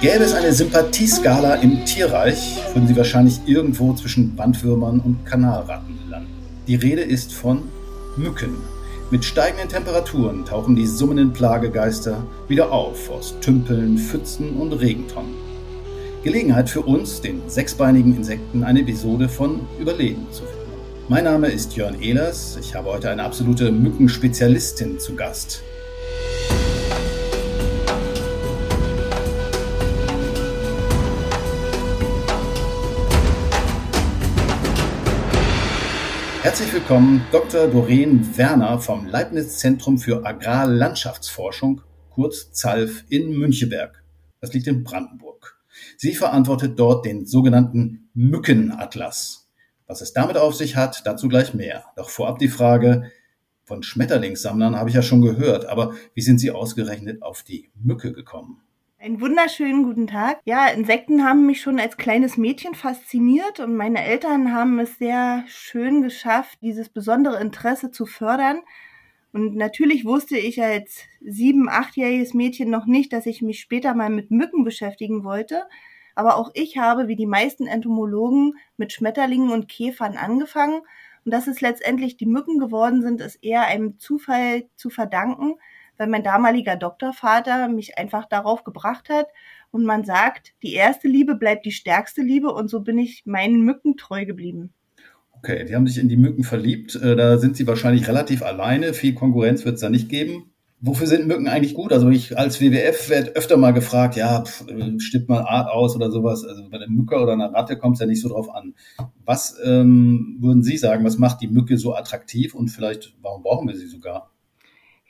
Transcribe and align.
Gäbe 0.00 0.24
es 0.24 0.32
eine 0.32 0.50
Sympathieskala 0.50 1.56
im 1.56 1.84
Tierreich, 1.84 2.56
würden 2.72 2.88
Sie 2.88 2.96
wahrscheinlich 2.96 3.38
irgendwo 3.44 3.92
zwischen 3.92 4.34
Bandwürmern 4.34 4.98
und 4.98 5.26
Kanalratten 5.26 5.98
landen. 6.08 6.32
Die 6.66 6.76
Rede 6.76 7.02
ist 7.02 7.34
von 7.34 7.64
Mücken. 8.16 8.56
Mit 9.10 9.26
steigenden 9.26 9.68
Temperaturen 9.68 10.46
tauchen 10.46 10.74
die 10.74 10.86
summenden 10.86 11.34
Plagegeister 11.34 12.24
wieder 12.48 12.72
auf 12.72 13.10
aus 13.10 13.34
Tümpeln, 13.42 13.98
Pfützen 13.98 14.56
und 14.56 14.72
Regentonnen. 14.72 15.34
Gelegenheit 16.24 16.70
für 16.70 16.80
uns, 16.80 17.20
den 17.20 17.42
sechsbeinigen 17.46 18.16
Insekten, 18.16 18.64
eine 18.64 18.80
Episode 18.80 19.28
von 19.28 19.60
Überleben 19.78 20.26
zu 20.30 20.44
finden. 20.44 20.80
Mein 21.08 21.24
Name 21.24 21.48
ist 21.48 21.76
Jörn 21.76 22.00
Ehlers. 22.00 22.56
Ich 22.58 22.74
habe 22.74 22.88
heute 22.88 23.10
eine 23.10 23.24
absolute 23.24 23.70
Mückenspezialistin 23.70 24.98
zu 24.98 25.14
Gast. 25.14 25.62
Herzlich 36.50 36.72
willkommen, 36.72 37.24
Dr. 37.30 37.68
Doreen 37.68 38.36
Werner 38.36 38.80
vom 38.80 39.06
Leibniz 39.06 39.58
Zentrum 39.58 39.98
für 39.98 40.26
Agrarlandschaftsforschung, 40.26 41.82
kurz 42.10 42.50
ZALF 42.50 43.04
in 43.08 43.30
Müncheberg. 43.38 44.02
Das 44.40 44.52
liegt 44.52 44.66
in 44.66 44.82
Brandenburg. 44.82 45.60
Sie 45.96 46.12
verantwortet 46.12 46.76
dort 46.76 47.06
den 47.06 47.24
sogenannten 47.24 48.10
Mückenatlas. 48.14 49.48
Was 49.86 50.00
es 50.00 50.12
damit 50.12 50.36
auf 50.36 50.56
sich 50.56 50.74
hat, 50.74 51.06
dazu 51.06 51.28
gleich 51.28 51.54
mehr. 51.54 51.84
Doch 51.94 52.10
vorab 52.10 52.40
die 52.40 52.48
Frage, 52.48 53.12
von 53.62 53.84
Schmetterlingssammlern 53.84 54.74
habe 54.74 54.88
ich 54.88 54.96
ja 54.96 55.02
schon 55.02 55.22
gehört, 55.22 55.66
aber 55.66 55.94
wie 56.14 56.22
sind 56.22 56.40
Sie 56.40 56.50
ausgerechnet 56.50 57.22
auf 57.22 57.44
die 57.44 57.70
Mücke 57.76 58.12
gekommen? 58.12 58.60
Einen 59.02 59.22
wunderschönen 59.22 59.84
guten 59.84 60.06
Tag. 60.06 60.42
Ja, 60.44 60.66
Insekten 60.66 61.24
haben 61.24 61.46
mich 61.46 61.62
schon 61.62 61.80
als 61.80 61.96
kleines 61.96 62.36
Mädchen 62.36 62.74
fasziniert 62.74 63.58
und 63.58 63.74
meine 63.74 64.04
Eltern 64.04 64.52
haben 64.52 64.78
es 64.78 64.98
sehr 64.98 65.42
schön 65.46 66.02
geschafft, 66.02 66.58
dieses 66.60 66.90
besondere 66.90 67.40
Interesse 67.40 67.90
zu 67.90 68.04
fördern. 68.04 68.60
Und 69.32 69.56
natürlich 69.56 70.04
wusste 70.04 70.36
ich 70.36 70.62
als 70.62 71.04
sieben, 71.22 71.70
achtjähriges 71.70 72.34
Mädchen 72.34 72.68
noch 72.68 72.84
nicht, 72.84 73.14
dass 73.14 73.24
ich 73.24 73.40
mich 73.40 73.60
später 73.60 73.94
mal 73.94 74.10
mit 74.10 74.30
Mücken 74.30 74.64
beschäftigen 74.64 75.24
wollte. 75.24 75.62
Aber 76.14 76.36
auch 76.36 76.50
ich 76.52 76.76
habe, 76.76 77.08
wie 77.08 77.16
die 77.16 77.24
meisten 77.24 77.66
Entomologen, 77.66 78.58
mit 78.76 78.92
Schmetterlingen 78.92 79.50
und 79.50 79.66
Käfern 79.66 80.18
angefangen. 80.18 80.82
Und 81.24 81.32
dass 81.32 81.46
es 81.46 81.62
letztendlich 81.62 82.18
die 82.18 82.26
Mücken 82.26 82.58
geworden 82.58 83.00
sind, 83.00 83.22
ist 83.22 83.42
eher 83.42 83.62
einem 83.62 83.98
Zufall 83.98 84.68
zu 84.76 84.90
verdanken 84.90 85.54
weil 86.00 86.08
mein 86.08 86.22
damaliger 86.22 86.76
Doktorvater 86.76 87.68
mich 87.68 87.98
einfach 87.98 88.26
darauf 88.26 88.64
gebracht 88.64 89.10
hat. 89.10 89.26
Und 89.70 89.84
man 89.84 90.02
sagt, 90.02 90.54
die 90.62 90.72
erste 90.72 91.08
Liebe 91.08 91.34
bleibt 91.34 91.66
die 91.66 91.72
stärkste 91.72 92.22
Liebe 92.22 92.48
und 92.54 92.70
so 92.70 92.80
bin 92.80 92.98
ich 92.98 93.26
meinen 93.26 93.60
Mücken 93.66 93.98
treu 93.98 94.24
geblieben. 94.24 94.72
Okay, 95.32 95.66
die 95.66 95.76
haben 95.76 95.86
sich 95.86 95.98
in 95.98 96.08
die 96.08 96.16
Mücken 96.16 96.42
verliebt. 96.42 96.94
Äh, 96.96 97.16
da 97.16 97.36
sind 97.36 97.54
sie 97.54 97.66
wahrscheinlich 97.66 98.08
relativ 98.08 98.42
alleine. 98.42 98.94
Viel 98.94 99.12
Konkurrenz 99.12 99.66
wird 99.66 99.74
es 99.74 99.82
da 99.82 99.90
nicht 99.90 100.08
geben. 100.08 100.54
Wofür 100.80 101.06
sind 101.06 101.26
Mücken 101.26 101.48
eigentlich 101.48 101.74
gut? 101.74 101.92
Also 101.92 102.08
ich 102.08 102.38
als 102.38 102.62
WWF 102.62 103.10
werde 103.10 103.36
öfter 103.36 103.58
mal 103.58 103.72
gefragt, 103.72 104.16
ja, 104.16 104.42
pff, 104.42 104.66
äh, 104.68 104.98
stimmt 105.00 105.28
mal 105.28 105.42
Art 105.42 105.68
aus 105.70 105.94
oder 105.96 106.10
sowas. 106.10 106.46
Also 106.46 106.66
bei 106.70 106.78
einer 106.78 106.88
Mücke 106.88 107.20
oder 107.20 107.34
einer 107.34 107.52
Ratte 107.52 107.76
kommt 107.76 107.96
es 107.96 108.00
ja 108.00 108.06
nicht 108.06 108.22
so 108.22 108.30
drauf 108.30 108.48
an. 108.54 108.72
Was 109.26 109.58
ähm, 109.62 110.38
würden 110.40 110.62
Sie 110.62 110.78
sagen, 110.78 111.04
was 111.04 111.18
macht 111.18 111.42
die 111.42 111.48
Mücke 111.48 111.76
so 111.76 111.94
attraktiv 111.94 112.54
und 112.54 112.68
vielleicht, 112.68 113.14
warum 113.20 113.42
brauchen 113.42 113.68
wir 113.68 113.76
sie 113.76 113.86
sogar? 113.86 114.30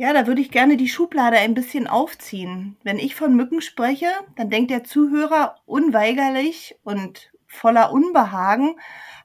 Ja, 0.00 0.14
da 0.14 0.26
würde 0.26 0.40
ich 0.40 0.50
gerne 0.50 0.78
die 0.78 0.88
Schublade 0.88 1.36
ein 1.36 1.52
bisschen 1.52 1.86
aufziehen. 1.86 2.78
Wenn 2.82 2.98
ich 2.98 3.14
von 3.14 3.36
Mücken 3.36 3.60
spreche, 3.60 4.06
dann 4.34 4.48
denkt 4.48 4.70
der 4.70 4.82
Zuhörer 4.82 5.56
unweigerlich 5.66 6.74
und 6.84 7.30
voller 7.46 7.92
Unbehagen 7.92 8.76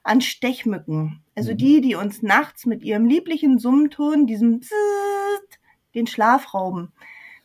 an 0.02 0.20
Stechmücken. 0.20 1.24
Also 1.34 1.52
mhm. 1.52 1.56
die, 1.56 1.80
die 1.80 1.94
uns 1.94 2.20
nachts 2.20 2.66
mit 2.66 2.82
ihrem 2.82 3.06
lieblichen 3.06 3.58
Summton, 3.58 4.26
diesem 4.26 4.60
Psst, 4.60 5.60
den 5.94 6.06
Schlaf 6.06 6.52
rauben. 6.52 6.92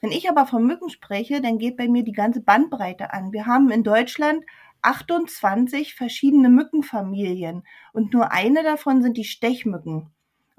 Wenn 0.02 0.12
ich 0.12 0.30
aber 0.30 0.46
von 0.46 0.68
Mücken 0.68 0.90
spreche, 0.90 1.40
dann 1.40 1.58
geht 1.58 1.78
bei 1.78 1.88
mir 1.88 2.04
die 2.04 2.12
ganze 2.12 2.42
Bandbreite 2.42 3.14
an. 3.14 3.32
Wir 3.32 3.46
haben 3.46 3.72
in 3.72 3.86
Deutschland 3.86 4.44
28 4.82 5.96
verschiedene 5.96 6.50
Mückenfamilien 6.50 7.64
und 7.94 8.14
nur 8.14 8.34
eine 8.34 8.62
davon 8.62 9.02
sind 9.02 9.16
die 9.16 9.24
Stechmücken. 9.24 10.12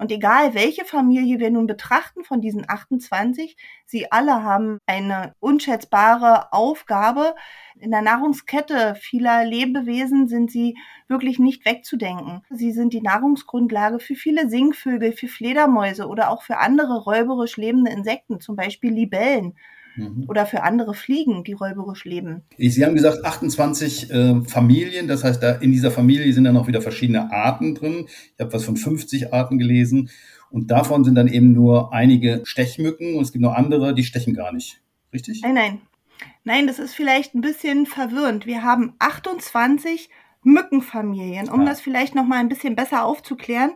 Und 0.03 0.11
egal, 0.11 0.53
welche 0.53 0.83
Familie 0.83 1.39
wir 1.39 1.49
nun 1.49 1.65
betrachten 1.65 2.25
von 2.25 2.41
diesen 2.41 2.69
28, 2.69 3.55
sie 3.85 4.11
alle 4.11 4.43
haben 4.43 4.79
eine 4.85 5.33
unschätzbare 5.39 6.51
Aufgabe. 6.51 7.35
In 7.79 7.91
der 7.91 8.01
Nahrungskette 8.01 8.95
vieler 8.95 9.45
Lebewesen 9.45 10.27
sind 10.27 10.51
sie 10.51 10.75
wirklich 11.07 11.39
nicht 11.39 11.63
wegzudenken. 11.63 12.41
Sie 12.49 12.73
sind 12.73 12.91
die 12.91 12.99
Nahrungsgrundlage 12.99 14.01
für 14.01 14.15
viele 14.15 14.49
Singvögel, 14.49 15.13
für 15.13 15.29
Fledermäuse 15.29 16.09
oder 16.09 16.31
auch 16.31 16.43
für 16.43 16.57
andere 16.57 17.01
räuberisch 17.05 17.55
lebende 17.55 17.91
Insekten, 17.91 18.41
zum 18.41 18.57
Beispiel 18.57 18.91
Libellen 18.91 19.55
Mhm. 19.95 20.25
Oder 20.27 20.45
für 20.45 20.63
andere 20.63 20.93
Fliegen, 20.93 21.43
die 21.43 21.53
räuberisch 21.53 22.05
leben. 22.05 22.43
Sie 22.57 22.83
haben 22.83 22.95
gesagt 22.95 23.23
28 23.23 24.11
äh, 24.11 24.41
Familien, 24.41 25.07
das 25.07 25.23
heißt, 25.23 25.41
da 25.41 25.51
in 25.51 25.71
dieser 25.71 25.91
Familie 25.91 26.33
sind 26.33 26.45
dann 26.45 26.57
auch 26.57 26.67
wieder 26.67 26.81
verschiedene 26.81 27.31
Arten 27.31 27.75
drin. 27.75 28.07
Ich 28.35 28.39
habe 28.39 28.53
was 28.53 28.65
von 28.65 28.77
50 28.77 29.33
Arten 29.33 29.57
gelesen. 29.57 30.09
Und 30.49 30.69
davon 30.69 31.03
sind 31.03 31.15
dann 31.15 31.27
eben 31.27 31.51
nur 31.53 31.93
einige 31.93 32.41
Stechmücken 32.43 33.15
und 33.15 33.23
es 33.23 33.31
gibt 33.31 33.41
noch 33.41 33.53
andere, 33.53 33.95
die 33.95 34.03
stechen 34.03 34.33
gar 34.33 34.51
nicht. 34.51 34.81
Richtig? 35.11 35.41
Nein, 35.41 35.53
nein. 35.53 35.81
Nein, 36.43 36.67
das 36.67 36.79
ist 36.79 36.93
vielleicht 36.93 37.33
ein 37.33 37.41
bisschen 37.41 37.85
verwirrend. 37.85 38.45
Wir 38.45 38.63
haben 38.63 38.93
28 38.99 40.09
Mückenfamilien. 40.43 41.49
Um 41.49 41.61
ah. 41.61 41.65
das 41.65 41.81
vielleicht 41.81 42.15
noch 42.15 42.25
mal 42.25 42.39
ein 42.39 42.49
bisschen 42.49 42.75
besser 42.75 43.05
aufzuklären, 43.05 43.71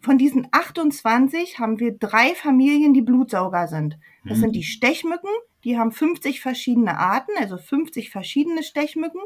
von 0.00 0.18
diesen 0.18 0.46
28 0.50 1.58
haben 1.58 1.80
wir 1.80 1.92
drei 1.92 2.34
Familien, 2.34 2.94
die 2.94 3.02
Blutsauger 3.02 3.66
sind. 3.66 3.98
Das 4.24 4.38
mhm. 4.38 4.42
sind 4.42 4.56
die 4.56 4.62
Stechmücken, 4.62 5.30
die 5.66 5.76
haben 5.76 5.90
50 5.90 6.40
verschiedene 6.40 6.96
Arten, 6.96 7.32
also 7.36 7.58
50 7.58 8.10
verschiedene 8.10 8.62
Stechmücken. 8.62 9.20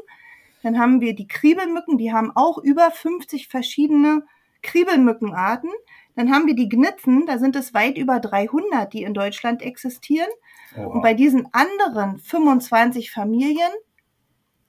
Dann 0.63 0.79
haben 0.79 0.99
wir 0.99 1.13
die 1.13 1.27
Kriebelmücken, 1.27 1.99
die 1.99 2.11
haben 2.11 2.31
auch 2.35 2.57
über 2.57 2.89
50 2.89 3.47
verschiedene 3.47 4.23
Kriebelmückenarten. 4.63 5.69
Dann 6.15 6.33
haben 6.33 6.47
wir 6.47 6.55
die 6.55 6.67
Gnitzen, 6.67 7.27
da 7.27 7.37
sind 7.37 7.55
es 7.55 7.75
weit 7.75 7.95
über 7.95 8.19
300, 8.19 8.91
die 8.91 9.03
in 9.03 9.13
Deutschland 9.13 9.61
existieren. 9.61 10.29
Oh. 10.75 10.87
Und 10.87 11.03
bei 11.03 11.13
diesen 11.13 11.47
anderen 11.53 12.17
25 12.17 13.11
Familien, 13.11 13.71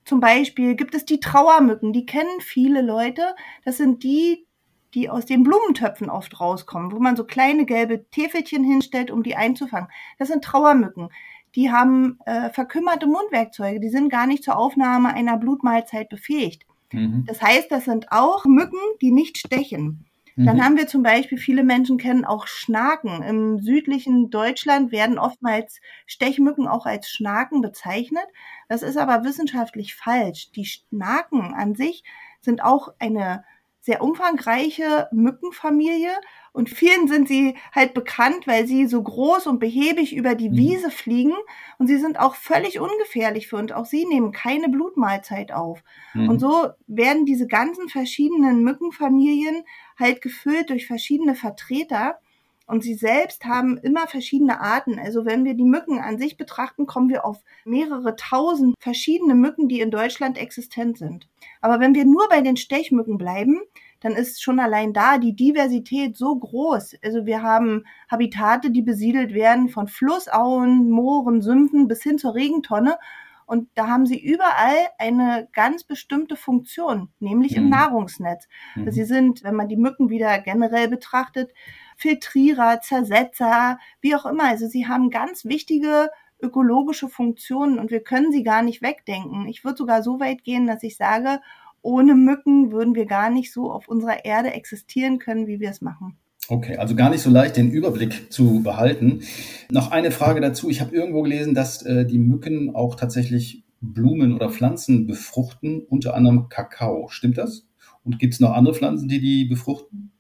zum 0.05 0.21
Beispiel 0.21 0.75
gibt 0.75 0.95
es 0.95 1.07
die 1.07 1.21
Trauermücken, 1.21 1.95
die 1.95 2.05
kennen 2.05 2.41
viele 2.41 2.83
Leute. 2.83 3.35
Das 3.65 3.79
sind 3.79 4.03
die, 4.03 4.47
die 4.93 5.09
aus 5.09 5.25
den 5.25 5.43
Blumentöpfen 5.43 6.11
oft 6.11 6.39
rauskommen, 6.39 6.93
wo 6.93 6.99
man 6.99 7.17
so 7.17 7.25
kleine 7.25 7.65
gelbe 7.65 8.11
Täfelchen 8.11 8.63
hinstellt, 8.63 9.11
um 9.11 9.23
die 9.23 9.37
einzufangen. 9.37 9.89
Das 10.19 10.29
sind 10.29 10.45
Trauermücken 10.45 11.09
die 11.55 11.71
haben 11.71 12.19
äh, 12.27 12.51
verkümmerte 12.51 13.07
Mundwerkzeuge, 13.07 13.81
die 13.81 13.91
sind 13.91 14.09
gar 14.09 14.27
nicht 14.27 14.45
zur 14.45 14.57
Aufnahme 14.57 15.15
einer 15.15 15.37
Blutmahlzeit 15.37 16.09
befähigt. 16.09 16.65
Mhm. 16.93 17.25
Das 17.27 17.43
heißt, 17.43 17.71
das 17.71 17.85
sind 17.85 18.11
auch 18.11 18.45
Mücken, 18.45 18.79
die 19.01 19.13
nicht 19.13 19.39
stechen. 19.39 20.07
Mhm. 20.37 20.47
Dann 20.47 20.65
haben 20.65 20.77
wir 20.77 20.87
zum 20.87 21.03
Beispiel, 21.03 21.39
viele 21.39 21.65
Menschen 21.65 21.99
kennen 21.99 22.25
auch 22.25 22.47
Schnaken. 22.47 23.23
Im 23.23 23.59
südlichen 23.59 24.31
Deutschland 24.31 24.93
werden 24.93 25.19
oftmals 25.19 25.81
Stechmücken 26.07 26.67
auch 26.69 26.87
als 26.87 27.09
Schnaken 27.11 27.61
bezeichnet. 27.61 28.27
Das 28.69 28.83
ist 28.83 28.97
aber 28.97 29.25
wissenschaftlich 29.25 29.95
falsch. 29.95 30.51
Die 30.53 30.65
Schnaken 30.65 31.55
an 31.55 31.75
sich 31.75 32.05
sind 32.41 32.63
auch 32.63 32.95
eine 32.99 33.45
sehr 33.81 34.03
umfangreiche 34.03 35.09
Mückenfamilie 35.11 36.13
und 36.53 36.69
vielen 36.69 37.09
sind 37.09 37.29
sie 37.29 37.57
halt 37.75 37.95
bekannt, 37.95 38.47
weil 38.47 38.67
sie 38.67 38.87
so 38.87 39.03
groß 39.03 39.47
und 39.47 39.59
behäbig 39.59 40.15
über 40.15 40.35
die 40.35 40.51
mhm. 40.51 40.57
Wiese 40.57 40.91
fliegen 40.91 41.35
und 41.79 41.87
sie 41.87 41.97
sind 41.97 42.21
auch 42.21 42.35
völlig 42.35 42.79
ungefährlich 42.79 43.49
für 43.49 43.57
uns. 43.57 43.73
Auch 43.73 43.87
sie 43.87 44.05
nehmen 44.05 44.33
keine 44.33 44.69
Blutmahlzeit 44.69 45.51
auf. 45.53 45.83
Mhm. 46.13 46.29
Und 46.29 46.39
so 46.41 46.69
werden 46.87 47.25
diese 47.25 47.47
ganzen 47.47 47.89
verschiedenen 47.89 48.63
Mückenfamilien 48.63 49.65
halt 49.99 50.21
gefüllt 50.21 50.69
durch 50.69 50.87
verschiedene 50.87 51.35
Vertreter. 51.35 52.19
Und 52.67 52.83
sie 52.83 52.95
selbst 52.95 53.45
haben 53.45 53.77
immer 53.79 54.07
verschiedene 54.07 54.61
Arten. 54.61 54.99
Also 54.99 55.25
wenn 55.25 55.45
wir 55.45 55.55
die 55.55 55.65
Mücken 55.65 55.99
an 55.99 56.19
sich 56.19 56.37
betrachten, 56.37 56.87
kommen 56.87 57.09
wir 57.09 57.25
auf 57.25 57.39
mehrere 57.65 58.15
tausend 58.15 58.75
verschiedene 58.79 59.35
Mücken, 59.35 59.69
die 59.69 59.81
in 59.81 59.91
Deutschland 59.91 60.39
existent 60.39 60.99
sind. 60.99 61.29
Aber 61.61 61.81
wenn 61.81 61.95
wir 61.95 62.05
nur 62.05 62.29
bei 62.29 62.41
den 62.41 62.57
Stechmücken 62.57 63.19
bleiben, 63.19 63.61
dann 64.03 64.13
ist 64.13 64.43
schon 64.43 64.59
allein 64.59 64.93
da 64.93 65.19
die 65.19 65.35
Diversität 65.35 66.17
so 66.17 66.35
groß. 66.35 66.97
Also 67.05 67.25
wir 67.25 67.43
haben 67.43 67.85
Habitate, 68.11 68.71
die 68.71 68.83
besiedelt 68.83 69.33
werden 69.33 69.69
von 69.69 69.87
Flussauen, 69.87 70.91
Mooren, 70.91 71.41
Sümpfen 71.41 71.87
bis 71.87 72.03
hin 72.03 72.19
zur 72.19 72.35
Regentonne. 72.35 72.99
Und 73.47 73.69
da 73.75 73.87
haben 73.87 74.07
sie 74.07 74.21
überall 74.21 74.77
eine 74.99 75.49
ganz 75.53 75.85
bestimmte 75.85 76.37
Funktion, 76.37 77.11
nämlich 77.21 77.53
mhm. 77.53 77.65
im 77.65 77.69
Nahrungsnetz. 77.69 78.49
Mhm. 78.75 78.91
Sie 78.91 79.05
sind, 79.05 79.45
wenn 79.45 79.55
man 79.55 79.69
die 79.69 79.77
Mücken 79.77 80.11
wieder 80.11 80.39
generell 80.41 80.89
betrachtet, 80.89 81.53
Filtrierer, 81.97 82.81
Zersetzer, 82.81 83.79
wie 84.01 84.17
auch 84.17 84.27
immer. 84.27 84.45
Also 84.45 84.67
sie 84.67 84.89
haben 84.89 85.11
ganz 85.11 85.45
wichtige 85.45 86.11
ökologische 86.41 87.09
Funktionen 87.09 87.79
und 87.79 87.93
wir 87.93 88.03
können 88.03 88.33
sie 88.33 88.43
gar 88.43 88.63
nicht 88.63 88.83
wegdenken. 88.83 89.47
Ich 89.47 89.65
würde 89.65 89.77
sogar 89.77 90.03
so 90.03 90.19
weit 90.19 90.43
gehen, 90.43 90.67
dass 90.67 90.83
ich 90.83 90.97
sage, 90.97 91.41
ohne 91.83 92.15
Mücken 92.15 92.73
würden 92.73 92.95
wir 92.95 93.07
gar 93.07 93.31
nicht 93.31 93.53
so 93.53 93.71
auf 93.71 93.89
unserer 93.89 94.25
Erde 94.25 94.53
existieren 94.53 95.19
können, 95.19 95.47
wie 95.47 95.61
wir 95.61 95.71
es 95.71 95.81
machen. 95.81 96.17
Okay, 96.49 96.77
also 96.77 96.97
gar 96.97 97.11
nicht 97.11 97.23
so 97.23 97.31
leicht, 97.31 97.57
den 97.57 97.71
Überblick 97.71 98.33
zu 98.33 98.63
behalten. 98.63 99.23
Noch 99.71 99.91
eine 99.91 100.11
Frage 100.11 100.41
dazu. 100.41 100.71
Ich 100.71 100.81
habe 100.81 100.95
irgendwo 100.95 101.23
gelesen, 101.23 101.55
dass 101.55 101.83
äh, 101.83 102.05
die 102.05 102.19
Mücken 102.19 102.75
auch 102.75 102.97
tatsächlich 102.97 103.65
Blumen 103.81 104.35
oder 104.35 104.51
Pflanzen 104.51 105.07
befruchten, 105.07 105.83
unter 105.89 106.15
anderem 106.15 106.49
Kakao. 106.49 107.09
Stimmt 107.09 107.39
das? 107.39 107.67
Und 108.05 108.19
gibt 108.19 108.35
es 108.35 108.41
noch 108.41 108.53
andere 108.53 108.75
Pflanzen, 108.75 109.09
die 109.09 109.21
die 109.21 109.45
befruchten? 109.45 110.13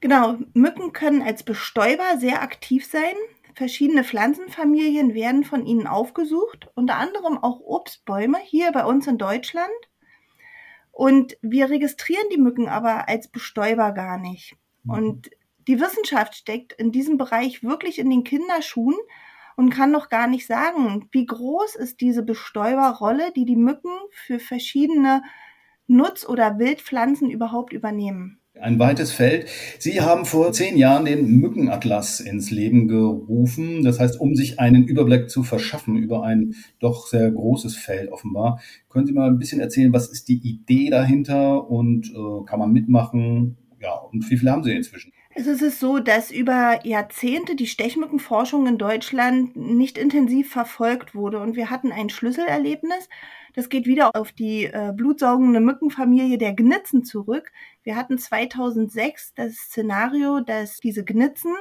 Genau, 0.00 0.36
Mücken 0.54 0.92
können 0.92 1.22
als 1.22 1.42
Bestäuber 1.42 2.18
sehr 2.18 2.42
aktiv 2.42 2.86
sein. 2.86 3.14
Verschiedene 3.54 4.02
Pflanzenfamilien 4.02 5.14
werden 5.14 5.44
von 5.44 5.66
ihnen 5.66 5.86
aufgesucht, 5.86 6.68
unter 6.74 6.96
anderem 6.96 7.38
auch 7.38 7.60
Obstbäume 7.60 8.38
hier 8.42 8.72
bei 8.72 8.84
uns 8.84 9.06
in 9.06 9.18
Deutschland. 9.18 9.68
Und 10.92 11.36
wir 11.40 11.70
registrieren 11.70 12.28
die 12.32 12.40
Mücken 12.40 12.68
aber 12.68 13.08
als 13.08 13.26
Bestäuber 13.28 13.92
gar 13.92 14.18
nicht. 14.18 14.54
Mhm. 14.84 14.90
Und 14.90 15.30
die 15.66 15.80
Wissenschaft 15.80 16.36
steckt 16.36 16.72
in 16.74 16.92
diesem 16.92 17.16
Bereich 17.16 17.62
wirklich 17.62 17.98
in 17.98 18.10
den 18.10 18.24
Kinderschuhen 18.24 18.96
und 19.56 19.70
kann 19.70 19.90
noch 19.90 20.08
gar 20.08 20.26
nicht 20.26 20.46
sagen, 20.46 21.08
wie 21.12 21.26
groß 21.26 21.76
ist 21.76 22.00
diese 22.00 22.22
Bestäuberrolle, 22.22 23.32
die 23.32 23.44
die 23.44 23.56
Mücken 23.56 23.92
für 24.10 24.38
verschiedene 24.38 25.22
Nutz- 25.86 26.26
oder 26.26 26.58
Wildpflanzen 26.58 27.30
überhaupt 27.30 27.72
übernehmen. 27.72 28.41
Ein 28.60 28.78
weites 28.78 29.12
Feld. 29.12 29.48
Sie 29.78 30.02
haben 30.02 30.26
vor 30.26 30.52
zehn 30.52 30.76
Jahren 30.76 31.06
den 31.06 31.26
Mückenatlas 31.40 32.20
ins 32.20 32.50
Leben 32.50 32.86
gerufen. 32.86 33.82
Das 33.82 33.98
heißt, 33.98 34.20
um 34.20 34.34
sich 34.34 34.60
einen 34.60 34.84
Überblick 34.84 35.30
zu 35.30 35.42
verschaffen 35.42 35.96
über 35.96 36.22
ein 36.22 36.54
doch 36.78 37.06
sehr 37.06 37.30
großes 37.30 37.76
Feld 37.76 38.12
offenbar. 38.12 38.60
Können 38.90 39.06
Sie 39.06 39.14
mal 39.14 39.28
ein 39.28 39.38
bisschen 39.38 39.60
erzählen, 39.60 39.92
was 39.92 40.08
ist 40.08 40.28
die 40.28 40.38
Idee 40.46 40.90
dahinter 40.90 41.70
und 41.70 42.10
äh, 42.10 42.44
kann 42.44 42.58
man 42.58 42.72
mitmachen? 42.72 43.56
Ja, 43.80 43.94
und 43.94 44.30
wie 44.30 44.36
viele 44.36 44.52
haben 44.52 44.64
Sie 44.64 44.72
inzwischen? 44.72 45.12
Es 45.34 45.46
ist 45.46 45.80
so, 45.80 45.98
dass 45.98 46.30
über 46.30 46.80
Jahrzehnte 46.84 47.56
die 47.56 47.66
Stechmückenforschung 47.66 48.66
in 48.66 48.76
Deutschland 48.76 49.56
nicht 49.56 49.96
intensiv 49.96 50.50
verfolgt 50.50 51.14
wurde 51.14 51.40
und 51.40 51.56
wir 51.56 51.70
hatten 51.70 51.90
ein 51.90 52.10
Schlüsselerlebnis. 52.10 53.08
Das 53.54 53.70
geht 53.70 53.86
wieder 53.86 54.10
auf 54.14 54.32
die 54.32 54.64
äh, 54.64 54.92
blutsaugende 54.94 55.60
Mückenfamilie 55.60 56.36
der 56.36 56.54
Gnitzen 56.54 57.04
zurück. 57.04 57.50
Wir 57.82 57.96
hatten 57.96 58.18
2006 58.18 59.34
das 59.34 59.54
Szenario, 59.54 60.40
dass 60.40 60.78
diese 60.78 61.04
Gnitzen 61.04 61.54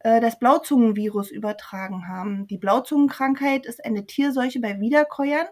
äh, 0.00 0.20
das 0.20 0.38
Blauzungenvirus 0.38 1.30
übertragen 1.30 2.08
haben. 2.08 2.46
Die 2.46 2.58
Blauzungenkrankheit 2.58 3.66
ist 3.66 3.84
eine 3.84 4.06
Tierseuche 4.06 4.60
bei 4.60 4.80
Wiederkäuern 4.80 5.46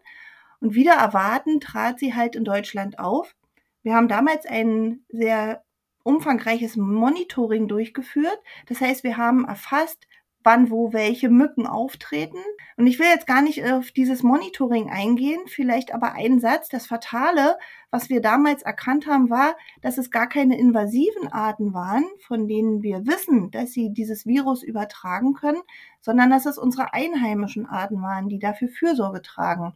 und 0.60 0.74
wieder 0.74 0.94
erwarten 0.94 1.60
trat 1.60 1.98
sie 1.98 2.14
halt 2.14 2.36
in 2.36 2.44
Deutschland 2.44 2.98
auf. 2.98 3.34
Wir 3.82 3.94
haben 3.94 4.08
damals 4.08 4.46
einen 4.46 5.04
sehr 5.08 5.64
umfangreiches 6.02 6.76
Monitoring 6.76 7.68
durchgeführt. 7.68 8.38
Das 8.66 8.80
heißt, 8.80 9.04
wir 9.04 9.16
haben 9.16 9.44
erfasst, 9.44 10.06
wann, 10.42 10.70
wo, 10.70 10.92
welche 10.92 11.28
Mücken 11.28 11.66
auftreten. 11.66 12.38
Und 12.76 12.86
ich 12.86 12.98
will 12.98 13.06
jetzt 13.06 13.26
gar 13.26 13.42
nicht 13.42 13.64
auf 13.64 13.90
dieses 13.90 14.22
Monitoring 14.22 14.88
eingehen, 14.88 15.40
vielleicht 15.46 15.92
aber 15.92 16.12
einen 16.12 16.40
Satz. 16.40 16.68
Das 16.68 16.86
Fatale, 16.86 17.58
was 17.90 18.08
wir 18.08 18.20
damals 18.20 18.62
erkannt 18.62 19.06
haben, 19.06 19.28
war, 19.28 19.56
dass 19.82 19.98
es 19.98 20.10
gar 20.10 20.28
keine 20.28 20.58
invasiven 20.58 21.28
Arten 21.28 21.74
waren, 21.74 22.04
von 22.26 22.48
denen 22.48 22.82
wir 22.82 23.06
wissen, 23.06 23.50
dass 23.50 23.72
sie 23.72 23.92
dieses 23.92 24.26
Virus 24.26 24.62
übertragen 24.62 25.34
können, 25.34 25.62
sondern 26.00 26.30
dass 26.30 26.46
es 26.46 26.56
unsere 26.56 26.94
einheimischen 26.94 27.66
Arten 27.66 28.00
waren, 28.00 28.28
die 28.28 28.38
dafür 28.38 28.68
Fürsorge 28.68 29.20
tragen. 29.20 29.74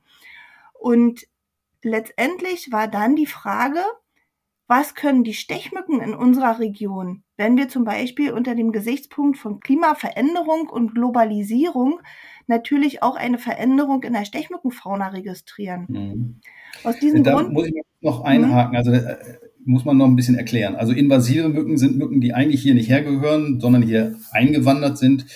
Und 0.72 1.26
letztendlich 1.82 2.72
war 2.72 2.88
dann 2.88 3.16
die 3.16 3.26
Frage, 3.26 3.82
was 4.66 4.94
können 4.94 5.24
die 5.24 5.34
Stechmücken 5.34 6.00
in 6.00 6.14
unserer 6.14 6.58
Region, 6.58 7.22
wenn 7.36 7.56
wir 7.56 7.68
zum 7.68 7.84
Beispiel 7.84 8.32
unter 8.32 8.54
dem 8.54 8.72
Gesichtspunkt 8.72 9.36
von 9.36 9.60
Klimaveränderung 9.60 10.68
und 10.70 10.94
Globalisierung 10.94 12.00
natürlich 12.46 13.02
auch 13.02 13.16
eine 13.16 13.38
Veränderung 13.38 14.02
in 14.04 14.14
der 14.14 14.24
Stechmückenfauna 14.24 15.08
registrieren? 15.08 15.86
Mhm. 15.88 16.40
Aus 16.82 16.98
diesem 16.98 17.24
da 17.24 17.34
Grund 17.34 17.52
muss 17.52 17.66
ich 17.66 17.74
noch 18.00 18.22
einhaken. 18.22 18.72
Mhm. 18.72 18.76
Also 18.76 18.92
äh, 18.92 19.16
muss 19.66 19.84
man 19.84 19.96
noch 19.96 20.06
ein 20.06 20.16
bisschen 20.16 20.34
erklären. 20.34 20.76
Also 20.76 20.92
invasive 20.92 21.48
Mücken 21.48 21.76
sind 21.76 21.96
Mücken, 21.96 22.20
die 22.20 22.34
eigentlich 22.34 22.62
hier 22.62 22.74
nicht 22.74 22.88
hergehören, 22.88 23.60
sondern 23.60 23.82
hier 23.82 24.16
eingewandert 24.30 24.98
sind. 24.98 25.26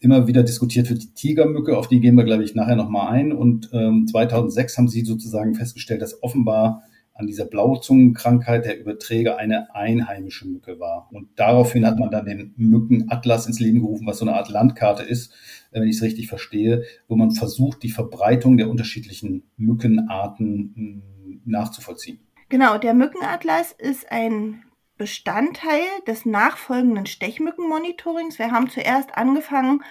Immer 0.00 0.26
wieder 0.26 0.42
diskutiert 0.42 0.88
wird 0.88 1.02
die 1.02 1.14
Tigermücke, 1.14 1.76
auf 1.76 1.88
die 1.88 2.00
gehen 2.00 2.14
wir, 2.16 2.24
glaube 2.24 2.44
ich, 2.44 2.54
nachher 2.54 2.76
nochmal 2.76 3.12
ein. 3.12 3.32
Und 3.32 3.70
ähm, 3.72 4.06
2006 4.08 4.78
haben 4.78 4.88
sie 4.88 5.02
sozusagen 5.02 5.54
festgestellt, 5.54 6.02
dass 6.02 6.22
offenbar 6.22 6.82
an 7.22 7.28
dieser 7.28 7.44
Blauzungenkrankheit 7.44 8.64
der 8.64 8.78
Überträger 8.78 9.38
eine 9.38 9.74
einheimische 9.74 10.46
Mücke 10.46 10.80
war. 10.80 11.08
Und 11.12 11.28
daraufhin 11.36 11.86
hat 11.86 11.98
man 11.98 12.10
dann 12.10 12.26
den 12.26 12.52
Mückenatlas 12.56 13.46
ins 13.46 13.60
Leben 13.60 13.80
gerufen, 13.80 14.06
was 14.06 14.18
so 14.18 14.26
eine 14.26 14.36
Art 14.36 14.48
Landkarte 14.48 15.04
ist, 15.04 15.32
wenn 15.70 15.84
ich 15.84 15.96
es 15.96 16.02
richtig 16.02 16.28
verstehe, 16.28 16.82
wo 17.08 17.16
man 17.16 17.30
versucht, 17.30 17.82
die 17.84 17.90
Verbreitung 17.90 18.56
der 18.56 18.68
unterschiedlichen 18.68 19.44
Mückenarten 19.56 20.72
hm, 20.74 21.42
nachzuvollziehen. 21.44 22.18
Genau, 22.48 22.76
der 22.76 22.92
Mückenatlas 22.92 23.72
ist 23.72 24.10
ein 24.10 24.64
Bestandteil 24.98 25.84
des 26.06 26.26
nachfolgenden 26.26 27.06
Stechmückenmonitorings. 27.06 28.38
Wir 28.38 28.50
haben 28.50 28.68
zuerst 28.68 29.16
angefangen, 29.16 29.82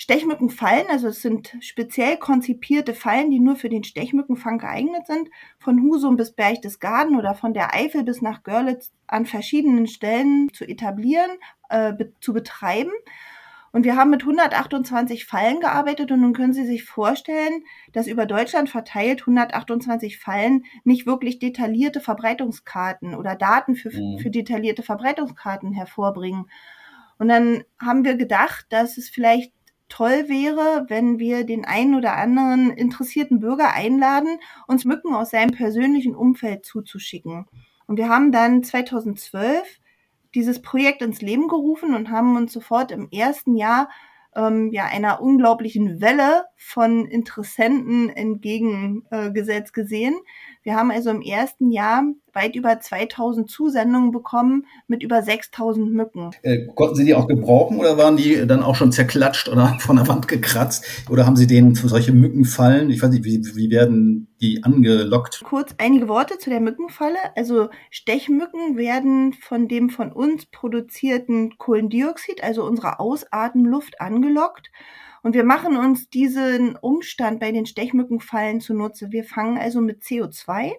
Stechmückenfallen, 0.00 0.86
also 0.90 1.08
es 1.08 1.22
sind 1.22 1.56
speziell 1.60 2.18
konzipierte 2.18 2.94
Fallen, 2.94 3.32
die 3.32 3.40
nur 3.40 3.56
für 3.56 3.68
den 3.68 3.82
Stechmückenfang 3.82 4.58
geeignet 4.58 5.08
sind, 5.08 5.28
von 5.58 5.82
Husum 5.82 6.16
bis 6.16 6.30
Berchtesgaden 6.30 7.18
oder 7.18 7.34
von 7.34 7.52
der 7.52 7.74
Eifel 7.74 8.04
bis 8.04 8.22
nach 8.22 8.44
Görlitz 8.44 8.92
an 9.08 9.26
verschiedenen 9.26 9.88
Stellen 9.88 10.50
zu 10.52 10.64
etablieren, 10.64 11.32
äh, 11.68 11.92
be 11.92 12.12
zu 12.20 12.32
betreiben. 12.32 12.92
Und 13.72 13.84
wir 13.84 13.96
haben 13.96 14.10
mit 14.10 14.22
128 14.22 15.26
Fallen 15.26 15.58
gearbeitet 15.58 16.12
und 16.12 16.20
nun 16.20 16.32
können 16.32 16.54
Sie 16.54 16.64
sich 16.64 16.84
vorstellen, 16.84 17.64
dass 17.92 18.06
über 18.06 18.24
Deutschland 18.24 18.70
verteilt 18.70 19.22
128 19.22 20.18
Fallen 20.18 20.64
nicht 20.84 21.06
wirklich 21.06 21.40
detaillierte 21.40 22.00
Verbreitungskarten 22.00 23.16
oder 23.16 23.34
Daten 23.34 23.74
für, 23.74 23.90
mhm. 23.90 24.20
für 24.20 24.30
detaillierte 24.30 24.84
Verbreitungskarten 24.84 25.72
hervorbringen. 25.72 26.48
Und 27.18 27.26
dann 27.26 27.64
haben 27.80 28.04
wir 28.04 28.14
gedacht, 28.14 28.66
dass 28.70 28.96
es 28.96 29.10
vielleicht 29.10 29.52
toll 29.88 30.28
wäre, 30.28 30.86
wenn 30.88 31.18
wir 31.18 31.44
den 31.44 31.64
einen 31.64 31.94
oder 31.94 32.16
anderen 32.16 32.70
interessierten 32.70 33.40
Bürger 33.40 33.72
einladen, 33.72 34.38
uns 34.66 34.84
Mücken 34.84 35.14
aus 35.14 35.30
seinem 35.30 35.52
persönlichen 35.52 36.14
Umfeld 36.14 36.64
zuzuschicken. 36.64 37.46
Und 37.86 37.96
wir 37.96 38.08
haben 38.08 38.32
dann 38.32 38.62
2012 38.62 39.80
dieses 40.34 40.60
Projekt 40.60 41.02
ins 41.02 41.22
Leben 41.22 41.48
gerufen 41.48 41.94
und 41.94 42.10
haben 42.10 42.36
uns 42.36 42.52
sofort 42.52 42.92
im 42.92 43.08
ersten 43.10 43.56
Jahr 43.56 43.88
ähm, 44.36 44.70
ja 44.72 44.84
einer 44.84 45.20
unglaublichen 45.20 46.00
Welle 46.00 46.44
von 46.56 47.06
Interessenten 47.06 48.10
entgegengesetzt 48.10 49.70
äh, 49.76 49.80
gesehen. 49.80 50.16
Wir 50.62 50.76
haben 50.76 50.90
also 50.90 51.10
im 51.10 51.22
ersten 51.22 51.70
Jahr 51.70 52.04
weit 52.32 52.54
über 52.54 52.78
2000 52.78 53.50
Zusendungen 53.50 54.12
bekommen 54.12 54.66
mit 54.86 55.02
über 55.02 55.22
6000 55.22 55.92
Mücken. 55.92 56.30
Äh, 56.42 56.66
konnten 56.74 56.94
Sie 56.94 57.04
die 57.04 57.14
auch 57.14 57.26
gebrauchen 57.26 57.78
oder 57.78 57.96
waren 57.98 58.16
die 58.16 58.46
dann 58.46 58.62
auch 58.62 58.74
schon 58.74 58.92
zerklatscht 58.92 59.48
oder 59.48 59.76
von 59.80 59.96
der 59.96 60.08
Wand 60.08 60.28
gekratzt? 60.28 60.84
Oder 61.10 61.26
haben 61.26 61.36
Sie 61.36 61.46
denen 61.46 61.74
solche 61.74 62.12
Mückenfallen, 62.12 62.90
ich 62.90 63.02
weiß 63.02 63.10
nicht, 63.10 63.24
wie, 63.24 63.42
wie 63.54 63.70
werden 63.70 64.28
die 64.40 64.62
angelockt? 64.62 65.42
Kurz 65.44 65.74
einige 65.78 66.08
Worte 66.08 66.38
zu 66.38 66.50
der 66.50 66.60
Mückenfalle. 66.60 67.18
Also 67.34 67.68
Stechmücken 67.90 68.76
werden 68.76 69.32
von 69.32 69.68
dem 69.68 69.90
von 69.90 70.12
uns 70.12 70.46
produzierten 70.46 71.58
Kohlendioxid, 71.58 72.42
also 72.42 72.64
unserer 72.64 73.00
Ausatemluft, 73.00 74.00
angelockt. 74.00 74.70
Und 75.28 75.34
wir 75.34 75.44
machen 75.44 75.76
uns 75.76 76.08
diesen 76.08 76.74
Umstand 76.76 77.38
bei 77.38 77.52
den 77.52 77.66
Stechmückenfallen 77.66 78.62
zunutze. 78.62 79.12
Wir 79.12 79.24
fangen 79.24 79.58
also 79.58 79.82
mit 79.82 80.00
CO2 80.02 80.72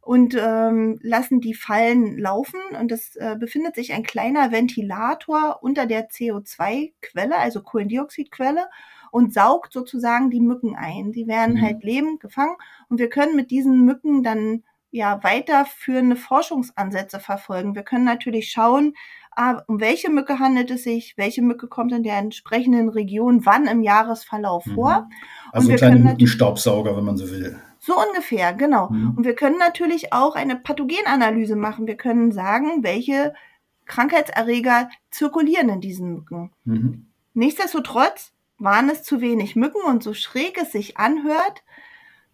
und 0.00 0.34
ähm, 0.36 0.98
lassen 1.02 1.40
die 1.40 1.54
Fallen 1.54 2.18
laufen. 2.18 2.58
Und 2.76 2.90
es 2.90 3.14
äh, 3.14 3.36
befindet 3.38 3.76
sich 3.76 3.92
ein 3.92 4.02
kleiner 4.02 4.50
Ventilator 4.50 5.60
unter 5.62 5.86
der 5.86 6.08
CO2-Quelle, 6.10 7.38
also 7.38 7.62
Kohlendioxidquelle, 7.62 8.66
und 9.12 9.32
saugt 9.32 9.72
sozusagen 9.72 10.30
die 10.30 10.40
Mücken 10.40 10.74
ein. 10.74 11.12
Die 11.12 11.28
werden 11.28 11.54
mhm. 11.54 11.62
halt 11.62 11.84
lebend 11.84 12.18
gefangen 12.18 12.56
und 12.88 12.98
wir 12.98 13.08
können 13.08 13.36
mit 13.36 13.52
diesen 13.52 13.84
Mücken 13.84 14.24
dann 14.24 14.64
ja 14.90 15.22
weiterführende 15.22 16.16
Forschungsansätze 16.16 17.20
verfolgen. 17.20 17.76
Wir 17.76 17.84
können 17.84 18.04
natürlich 18.04 18.50
schauen, 18.50 18.94
ah, 19.36 19.62
um 19.66 19.80
welche 19.80 20.10
Mücke 20.10 20.38
handelt 20.38 20.70
es 20.70 20.84
sich, 20.84 21.16
welche 21.16 21.42
Mücke 21.42 21.68
kommt 21.68 21.92
in 21.92 22.02
der 22.02 22.16
entsprechenden 22.16 22.88
Region 22.88 23.44
wann 23.44 23.66
im 23.66 23.82
Jahresverlauf 23.82 24.66
mhm. 24.66 24.74
vor. 24.74 25.08
Also 25.52 25.70
und 25.70 25.76
kleine 25.76 25.98
Mückenstaubsauger, 25.98 26.96
wenn 26.96 27.04
man 27.04 27.16
so 27.16 27.30
will. 27.30 27.56
So 27.78 27.94
ungefähr, 27.96 28.54
genau. 28.54 28.88
Mhm. 28.90 29.14
Und 29.16 29.24
wir 29.24 29.34
können 29.34 29.58
natürlich 29.58 30.12
auch 30.12 30.36
eine 30.36 30.56
Pathogenanalyse 30.56 31.56
machen. 31.56 31.86
Wir 31.86 31.96
können 31.96 32.32
sagen, 32.32 32.82
welche 32.82 33.34
Krankheitserreger 33.84 34.88
zirkulieren 35.10 35.68
in 35.68 35.80
diesen 35.80 36.14
Mücken. 36.14 36.50
Mhm. 36.64 37.06
Nichtsdestotrotz 37.34 38.32
waren 38.58 38.88
es 38.88 39.02
zu 39.02 39.20
wenig 39.20 39.56
Mücken 39.56 39.82
und 39.86 40.02
so 40.02 40.14
schräg 40.14 40.58
es 40.60 40.72
sich 40.72 40.96
anhört, 40.96 41.62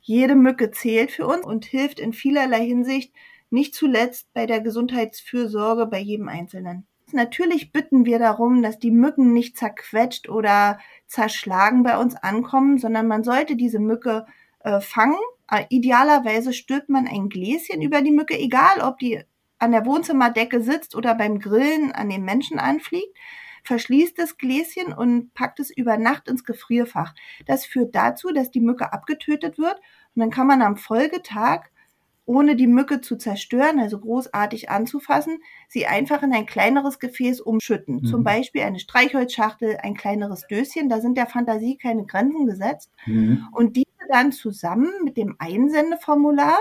jede 0.00 0.35
Mücke 0.35 0.71
zählt 0.71 1.11
für 1.11 1.26
uns 1.26 1.45
und 1.45 1.64
hilft 1.64 2.00
in 2.00 2.12
vielerlei 2.12 2.64
Hinsicht, 2.64 3.12
nicht 3.50 3.75
zuletzt 3.75 4.33
bei 4.33 4.47
der 4.47 4.61
Gesundheitsfürsorge 4.61 5.87
bei 5.87 5.99
jedem 5.99 6.28
Einzelnen. 6.28 6.87
Natürlich 7.12 7.72
bitten 7.72 8.04
wir 8.04 8.18
darum, 8.18 8.62
dass 8.62 8.78
die 8.78 8.90
Mücken 8.90 9.32
nicht 9.32 9.56
zerquetscht 9.56 10.28
oder 10.28 10.78
zerschlagen 11.06 11.82
bei 11.82 11.98
uns 11.98 12.16
ankommen, 12.16 12.78
sondern 12.78 13.06
man 13.06 13.24
sollte 13.24 13.56
diese 13.56 13.78
Mücke 13.78 14.26
äh, 14.60 14.80
fangen. 14.80 15.18
Äh, 15.50 15.64
idealerweise 15.68 16.52
stülpt 16.52 16.88
man 16.88 17.06
ein 17.06 17.28
Gläschen 17.28 17.82
über 17.82 18.02
die 18.02 18.12
Mücke, 18.12 18.38
egal 18.38 18.80
ob 18.82 18.98
die 18.98 19.22
an 19.58 19.72
der 19.72 19.84
Wohnzimmerdecke 19.84 20.62
sitzt 20.62 20.94
oder 20.94 21.14
beim 21.14 21.38
Grillen 21.38 21.92
an 21.92 22.08
den 22.08 22.24
Menschen 22.24 22.58
anfliegt 22.58 23.16
verschließt 23.64 24.18
das 24.18 24.38
Gläschen 24.38 24.92
und 24.92 25.34
packt 25.34 25.60
es 25.60 25.70
über 25.70 25.96
Nacht 25.96 26.28
ins 26.28 26.44
Gefrierfach. 26.44 27.14
Das 27.46 27.64
führt 27.64 27.94
dazu, 27.94 28.32
dass 28.32 28.50
die 28.50 28.60
Mücke 28.60 28.92
abgetötet 28.92 29.58
wird 29.58 29.76
und 30.14 30.20
dann 30.20 30.30
kann 30.30 30.46
man 30.46 30.62
am 30.62 30.76
Folgetag 30.76 31.70
ohne 32.30 32.54
die 32.54 32.68
Mücke 32.68 33.00
zu 33.00 33.16
zerstören, 33.16 33.80
also 33.80 33.99
großartig 33.99 34.70
anzufassen, 34.70 35.38
sie 35.66 35.88
einfach 35.88 36.22
in 36.22 36.32
ein 36.32 36.46
kleineres 36.46 37.00
Gefäß 37.00 37.40
umschütten. 37.40 37.96
Mhm. 37.96 38.04
Zum 38.04 38.22
Beispiel 38.22 38.62
eine 38.62 38.78
Streichholzschachtel, 38.78 39.78
ein 39.82 39.96
kleineres 39.96 40.46
Döschen, 40.46 40.88
da 40.88 41.00
sind 41.00 41.18
der 41.18 41.26
Fantasie 41.26 41.76
keine 41.76 42.06
Grenzen 42.06 42.46
gesetzt. 42.46 42.92
Mhm. 43.04 43.49
Und 43.50 43.75
diese 43.75 43.88
dann 44.08 44.30
zusammen 44.30 44.92
mit 45.02 45.16
dem 45.16 45.34
Einsendeformular, 45.40 46.60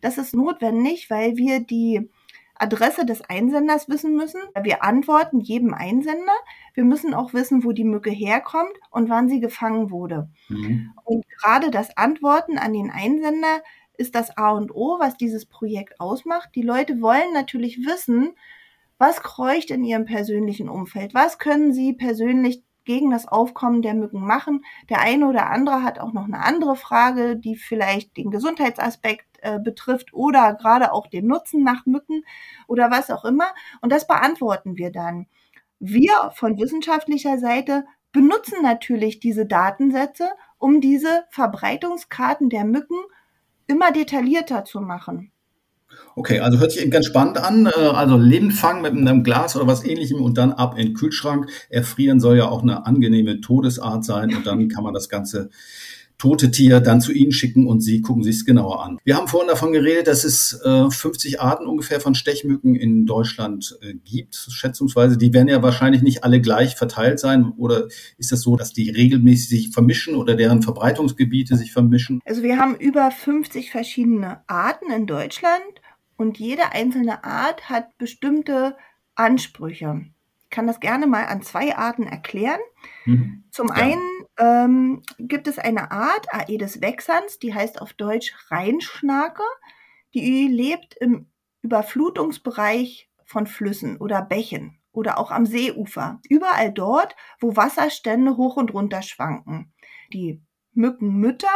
das 0.00 0.16
ist 0.16 0.34
notwendig, 0.34 1.10
weil 1.10 1.36
wir 1.36 1.60
die 1.60 2.08
Adresse 2.54 3.04
des 3.04 3.20
Einsenders 3.20 3.90
wissen 3.90 4.16
müssen. 4.16 4.40
Wir 4.62 4.82
antworten 4.82 5.40
jedem 5.40 5.74
Einsender. 5.74 6.32
Wir 6.72 6.84
müssen 6.84 7.12
auch 7.12 7.34
wissen, 7.34 7.62
wo 7.62 7.72
die 7.72 7.84
Mücke 7.84 8.10
herkommt 8.10 8.72
und 8.90 9.10
wann 9.10 9.28
sie 9.28 9.40
gefangen 9.40 9.90
wurde. 9.90 10.30
Mhm. 10.48 10.92
Und 11.04 11.26
gerade 11.28 11.70
das 11.70 11.94
Antworten 11.98 12.56
an 12.56 12.72
den 12.72 12.90
Einsender 12.90 13.62
ist 14.00 14.14
das 14.14 14.36
A 14.36 14.50
und 14.50 14.74
O, 14.74 14.98
was 14.98 15.16
dieses 15.16 15.46
Projekt 15.46 16.00
ausmacht. 16.00 16.50
Die 16.54 16.62
Leute 16.62 17.00
wollen 17.00 17.32
natürlich 17.34 17.86
wissen, 17.86 18.34
was 18.98 19.22
kreucht 19.22 19.70
in 19.70 19.84
ihrem 19.84 20.04
persönlichen 20.04 20.68
Umfeld? 20.68 21.14
Was 21.14 21.38
können 21.38 21.72
sie 21.72 21.92
persönlich 21.92 22.62
gegen 22.84 23.10
das 23.10 23.28
Aufkommen 23.28 23.82
der 23.82 23.94
Mücken 23.94 24.26
machen? 24.26 24.64
Der 24.88 25.00
eine 25.00 25.28
oder 25.28 25.50
andere 25.50 25.82
hat 25.82 25.98
auch 25.98 26.12
noch 26.12 26.24
eine 26.24 26.42
andere 26.42 26.76
Frage, 26.76 27.36
die 27.36 27.56
vielleicht 27.56 28.16
den 28.16 28.30
Gesundheitsaspekt 28.30 29.26
äh, 29.42 29.58
betrifft 29.58 30.12
oder 30.12 30.54
gerade 30.54 30.92
auch 30.92 31.06
den 31.06 31.26
Nutzen 31.26 31.62
nach 31.62 31.86
Mücken 31.86 32.24
oder 32.66 32.90
was 32.90 33.10
auch 33.10 33.24
immer. 33.24 33.48
Und 33.80 33.92
das 33.92 34.06
beantworten 34.06 34.76
wir 34.76 34.90
dann. 34.90 35.26
Wir 35.78 36.30
von 36.34 36.58
wissenschaftlicher 36.58 37.38
Seite 37.38 37.84
benutzen 38.12 38.62
natürlich 38.62 39.20
diese 39.20 39.46
Datensätze, 39.46 40.30
um 40.58 40.80
diese 40.80 41.24
Verbreitungskarten 41.30 42.50
der 42.50 42.64
Mücken 42.64 42.98
immer 43.70 43.92
detaillierter 43.92 44.64
zu 44.64 44.80
machen. 44.80 45.30
Okay, 46.16 46.40
also 46.40 46.58
hört 46.58 46.72
sich 46.72 46.90
ganz 46.90 47.06
spannend 47.06 47.38
an. 47.38 47.66
Äh, 47.66 47.70
also 47.70 48.16
Lebendfang 48.16 48.82
mit 48.82 48.92
einem 48.92 49.22
Glas 49.22 49.56
oder 49.56 49.66
was 49.66 49.84
ähnlichem 49.84 50.20
und 50.20 50.36
dann 50.38 50.52
ab 50.52 50.76
in 50.76 50.88
den 50.88 50.94
Kühlschrank. 50.94 51.48
Erfrieren 51.68 52.20
soll 52.20 52.36
ja 52.36 52.48
auch 52.48 52.62
eine 52.62 52.86
angenehme 52.86 53.40
Todesart 53.40 54.04
sein 54.04 54.34
und 54.34 54.46
dann 54.46 54.68
kann 54.68 54.84
man 54.84 54.94
das 54.94 55.08
Ganze 55.08 55.50
tote 56.20 56.50
Tier 56.50 56.80
dann 56.80 57.00
zu 57.00 57.12
Ihnen 57.12 57.32
schicken 57.32 57.66
und 57.66 57.80
Sie 57.80 58.02
gucken 58.02 58.22
sich 58.22 58.36
es 58.36 58.44
genauer 58.44 58.84
an. 58.84 58.98
Wir 59.04 59.16
haben 59.16 59.26
vorhin 59.26 59.48
davon 59.48 59.72
geredet, 59.72 60.06
dass 60.06 60.24
es 60.24 60.60
äh, 60.64 60.90
50 60.90 61.40
Arten 61.40 61.66
ungefähr 61.66 62.00
von 62.00 62.14
Stechmücken 62.14 62.76
in 62.76 63.06
Deutschland 63.06 63.78
äh, 63.80 63.94
gibt, 63.94 64.34
schätzungsweise. 64.34 65.16
Die 65.18 65.32
werden 65.32 65.48
ja 65.48 65.62
wahrscheinlich 65.62 66.02
nicht 66.02 66.22
alle 66.22 66.40
gleich 66.40 66.76
verteilt 66.76 67.18
sein. 67.18 67.52
Oder 67.56 67.88
ist 68.18 68.30
das 68.30 68.42
so, 68.42 68.56
dass 68.56 68.72
die 68.72 68.90
regelmäßig 68.90 69.48
sich 69.48 69.70
vermischen 69.70 70.14
oder 70.14 70.34
deren 70.34 70.62
Verbreitungsgebiete 70.62 71.56
sich 71.56 71.72
vermischen? 71.72 72.20
Also 72.24 72.42
wir 72.42 72.58
haben 72.58 72.76
über 72.76 73.10
50 73.10 73.70
verschiedene 73.70 74.42
Arten 74.46 74.92
in 74.92 75.06
Deutschland 75.06 75.62
und 76.16 76.38
jede 76.38 76.72
einzelne 76.72 77.24
Art 77.24 77.70
hat 77.70 77.96
bestimmte 77.96 78.76
Ansprüche. 79.14 80.02
Ich 80.44 80.50
kann 80.50 80.66
das 80.66 80.80
gerne 80.80 81.06
mal 81.06 81.24
an 81.24 81.42
zwei 81.42 81.76
Arten 81.76 82.02
erklären. 82.02 82.60
Mhm. 83.06 83.44
Zum 83.50 83.68
ja. 83.68 83.74
einen 83.74 84.19
ähm, 84.40 85.02
gibt 85.18 85.46
es 85.46 85.58
eine 85.58 85.90
Art 85.90 86.26
Aedes 86.32 86.80
vexans, 86.80 87.38
die 87.38 87.54
heißt 87.54 87.80
auf 87.80 87.92
Deutsch 87.92 88.34
Rheinschnake. 88.50 89.42
Die 90.14 90.48
lebt 90.48 90.96
im 90.96 91.30
Überflutungsbereich 91.62 93.10
von 93.24 93.46
Flüssen 93.46 93.98
oder 93.98 94.22
Bächen 94.22 94.78
oder 94.92 95.18
auch 95.18 95.30
am 95.30 95.46
Seeufer. 95.46 96.20
Überall 96.28 96.72
dort, 96.72 97.14
wo 97.38 97.54
Wasserstände 97.54 98.36
hoch 98.36 98.56
und 98.56 98.72
runter 98.72 99.02
schwanken. 99.02 99.72
Die 100.12 100.42
Mückenmütter 100.72 101.48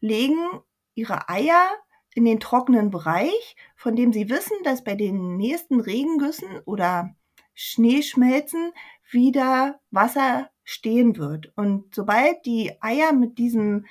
legen 0.00 0.60
ihre 0.94 1.28
Eier 1.28 1.70
in 2.14 2.24
den 2.24 2.40
trockenen 2.40 2.90
Bereich, 2.90 3.56
von 3.76 3.96
dem 3.96 4.12
sie 4.12 4.28
wissen, 4.28 4.56
dass 4.64 4.84
bei 4.84 4.96
den 4.96 5.36
nächsten 5.36 5.80
Regengüssen 5.80 6.60
oder 6.64 7.14
Schneeschmelzen 7.54 8.72
wieder 9.10 9.80
Wasser 9.90 10.50
stehen 10.64 11.16
wird. 11.16 11.52
Und 11.56 11.94
sobald 11.94 12.44
die 12.46 12.72
Eier 12.80 13.12
mit 13.12 13.38
diesem 13.38 13.84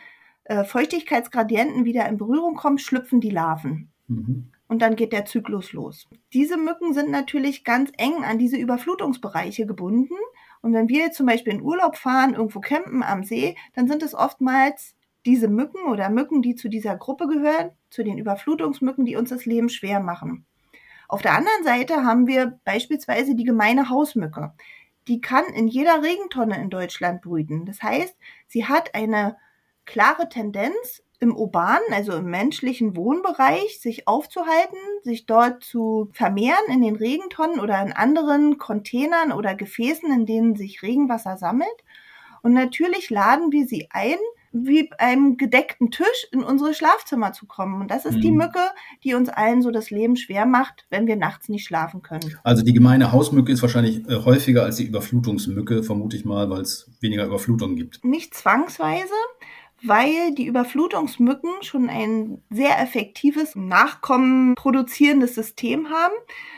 äh, 0.45 0.63
Feuchtigkeitsgradienten 0.63 1.85
wieder 1.85 2.07
in 2.07 2.17
Berührung 2.17 2.55
kommen, 2.55 2.79
schlüpfen 2.79 3.21
die 3.21 3.29
Larven. 3.29 3.91
Mhm. 4.07 4.51
Und 4.67 4.81
dann 4.81 4.95
geht 4.95 5.13
der 5.13 5.25
Zyklus 5.25 5.71
los. 5.73 6.07
Diese 6.33 6.57
Mücken 6.57 6.93
sind 6.93 7.11
natürlich 7.11 7.63
ganz 7.63 7.91
eng 7.97 8.23
an 8.23 8.39
diese 8.39 8.57
Überflutungsbereiche 8.57 9.67
gebunden. 9.67 10.15
Und 10.61 10.73
wenn 10.73 10.89
wir 10.89 10.99
jetzt 10.99 11.17
zum 11.17 11.27
Beispiel 11.27 11.53
in 11.53 11.61
Urlaub 11.61 11.95
fahren, 11.95 12.33
irgendwo 12.33 12.59
campen 12.59 13.03
am 13.03 13.23
See, 13.23 13.55
dann 13.73 13.87
sind 13.87 14.01
es 14.01 14.15
oftmals 14.15 14.95
diese 15.25 15.47
Mücken 15.47 15.87
oder 15.89 16.09
Mücken, 16.09 16.41
die 16.41 16.55
zu 16.55 16.69
dieser 16.69 16.97
Gruppe 16.97 17.27
gehören, 17.27 17.71
zu 17.89 18.03
den 18.03 18.17
Überflutungsmücken, 18.17 19.05
die 19.05 19.15
uns 19.15 19.29
das 19.29 19.45
Leben 19.45 19.69
schwer 19.69 19.99
machen. 19.99 20.45
Auf 21.07 21.21
der 21.21 21.33
anderen 21.33 21.63
Seite 21.63 22.03
haben 22.03 22.27
wir 22.27 22.59
beispielsweise 22.65 23.35
die 23.35 23.43
gemeine 23.43 23.89
Hausmücke 23.89 24.53
die 25.07 25.21
kann 25.21 25.45
in 25.45 25.67
jeder 25.67 26.01
Regentonne 26.01 26.61
in 26.61 26.69
Deutschland 26.69 27.21
brüten. 27.21 27.65
Das 27.65 27.81
heißt, 27.81 28.15
sie 28.47 28.65
hat 28.65 28.95
eine 28.95 29.37
klare 29.85 30.29
Tendenz 30.29 31.03
im 31.19 31.35
urbanen, 31.35 31.91
also 31.91 32.13
im 32.13 32.25
menschlichen 32.25 32.95
Wohnbereich, 32.95 33.79
sich 33.79 34.07
aufzuhalten, 34.07 34.77
sich 35.03 35.25
dort 35.25 35.63
zu 35.63 36.09
vermehren 36.11 36.65
in 36.69 36.81
den 36.81 36.95
Regentonnen 36.95 37.59
oder 37.59 37.81
in 37.81 37.93
anderen 37.93 38.57
Containern 38.57 39.31
oder 39.31 39.55
Gefäßen, 39.55 40.11
in 40.11 40.25
denen 40.25 40.55
sich 40.55 40.83
Regenwasser 40.83 41.37
sammelt. 41.37 41.83
Und 42.41 42.53
natürlich 42.53 43.09
laden 43.09 43.51
wir 43.51 43.65
sie 43.65 43.87
ein, 43.89 44.17
wie 44.53 44.91
einem 44.99 45.37
gedeckten 45.37 45.89
Tisch 45.89 46.27
in 46.31 46.43
unsere 46.43 46.73
Schlafzimmer 46.73 47.33
zu 47.33 47.47
kommen. 47.47 47.81
Und 47.81 47.89
das 47.89 48.05
ist 48.05 48.17
mhm. 48.17 48.21
die 48.21 48.31
Mücke, 48.31 48.59
die 49.03 49.15
uns 49.15 49.29
allen 49.29 49.61
so 49.63 49.71
das 49.71 49.89
Leben 49.89 50.15
schwer 50.15 50.45
macht, 50.45 50.85
wenn 50.89 51.07
wir 51.07 51.15
nachts 51.15 51.49
nicht 51.49 51.65
schlafen 51.65 52.03
können. 52.03 52.37
Also 52.43 52.63
die 52.63 52.73
gemeine 52.73 53.11
Hausmücke 53.11 53.51
ist 53.51 53.63
wahrscheinlich 53.63 54.07
äh, 54.07 54.23
häufiger 54.23 54.63
als 54.63 54.77
die 54.77 54.85
Überflutungsmücke, 54.85 55.83
vermute 55.83 56.15
ich 56.15 56.23
mal, 56.23 56.49
weil 56.49 56.61
es 56.61 56.91
weniger 57.01 57.25
Überflutungen 57.25 57.75
gibt. 57.75 58.03
Nicht 58.05 58.35
zwangsweise 58.35 59.13
weil 59.85 60.33
die 60.33 60.45
Überflutungsmücken 60.45 61.51
schon 61.61 61.89
ein 61.89 62.41
sehr 62.49 62.81
effektives 62.81 63.55
Nachkommen 63.55 64.55
produzierendes 64.55 65.35
System 65.35 65.89
haben. 65.89 66.13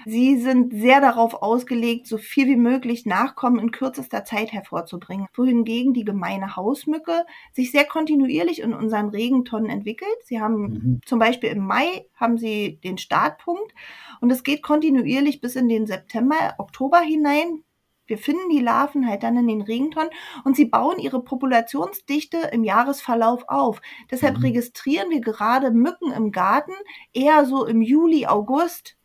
Sie 0.05 0.37
sind 0.37 0.73
sehr 0.73 1.01
darauf 1.01 1.33
ausgelegt, 1.41 2.07
so 2.07 2.17
viel 2.17 2.47
wie 2.47 2.55
möglich 2.55 3.05
Nachkommen 3.05 3.59
in 3.59 3.71
kürzester 3.71 4.23
Zeit 4.25 4.53
hervorzubringen, 4.53 5.27
wohingegen 5.33 5.93
die 5.93 6.05
gemeine 6.05 6.55
Hausmücke 6.55 7.25
sich 7.51 7.71
sehr 7.71 7.85
kontinuierlich 7.85 8.61
in 8.61 8.73
unseren 8.73 9.09
Regentonnen 9.09 9.69
entwickelt. 9.69 10.15
Sie 10.23 10.39
haben 10.39 10.61
mhm. 10.61 11.01
zum 11.05 11.17
Beispiel 11.17 11.49
im 11.49 11.65
Mai 11.65 12.05
haben 12.15 12.37
sie 12.37 12.79
den 12.83 12.99
Startpunkt 12.99 13.73
und 14.21 14.31
es 14.31 14.43
geht 14.43 14.61
kontinuierlich 14.61 15.41
bis 15.41 15.55
in 15.55 15.67
den 15.67 15.87
September, 15.87 16.55
Oktober 16.59 16.99
hinein, 16.99 17.63
wir 18.07 18.17
finden 18.17 18.49
die 18.49 18.59
Larven 18.59 19.07
halt 19.07 19.23
dann 19.23 19.37
in 19.37 19.47
den 19.47 19.61
Regentonnen 19.61 20.11
und 20.43 20.55
sie 20.55 20.65
bauen 20.65 20.99
ihre 20.99 21.21
Populationsdichte 21.21 22.49
im 22.51 22.63
Jahresverlauf 22.63 23.45
auf. 23.47 23.81
Deshalb 24.11 24.37
mhm. 24.37 24.43
registrieren 24.43 25.09
wir 25.09 25.21
gerade 25.21 25.71
Mücken 25.71 26.11
im 26.11 26.31
Garten 26.31 26.73
eher 27.13 27.45
so 27.45 27.65
im 27.65 27.81
Juli, 27.81 28.27
August, 28.27 28.97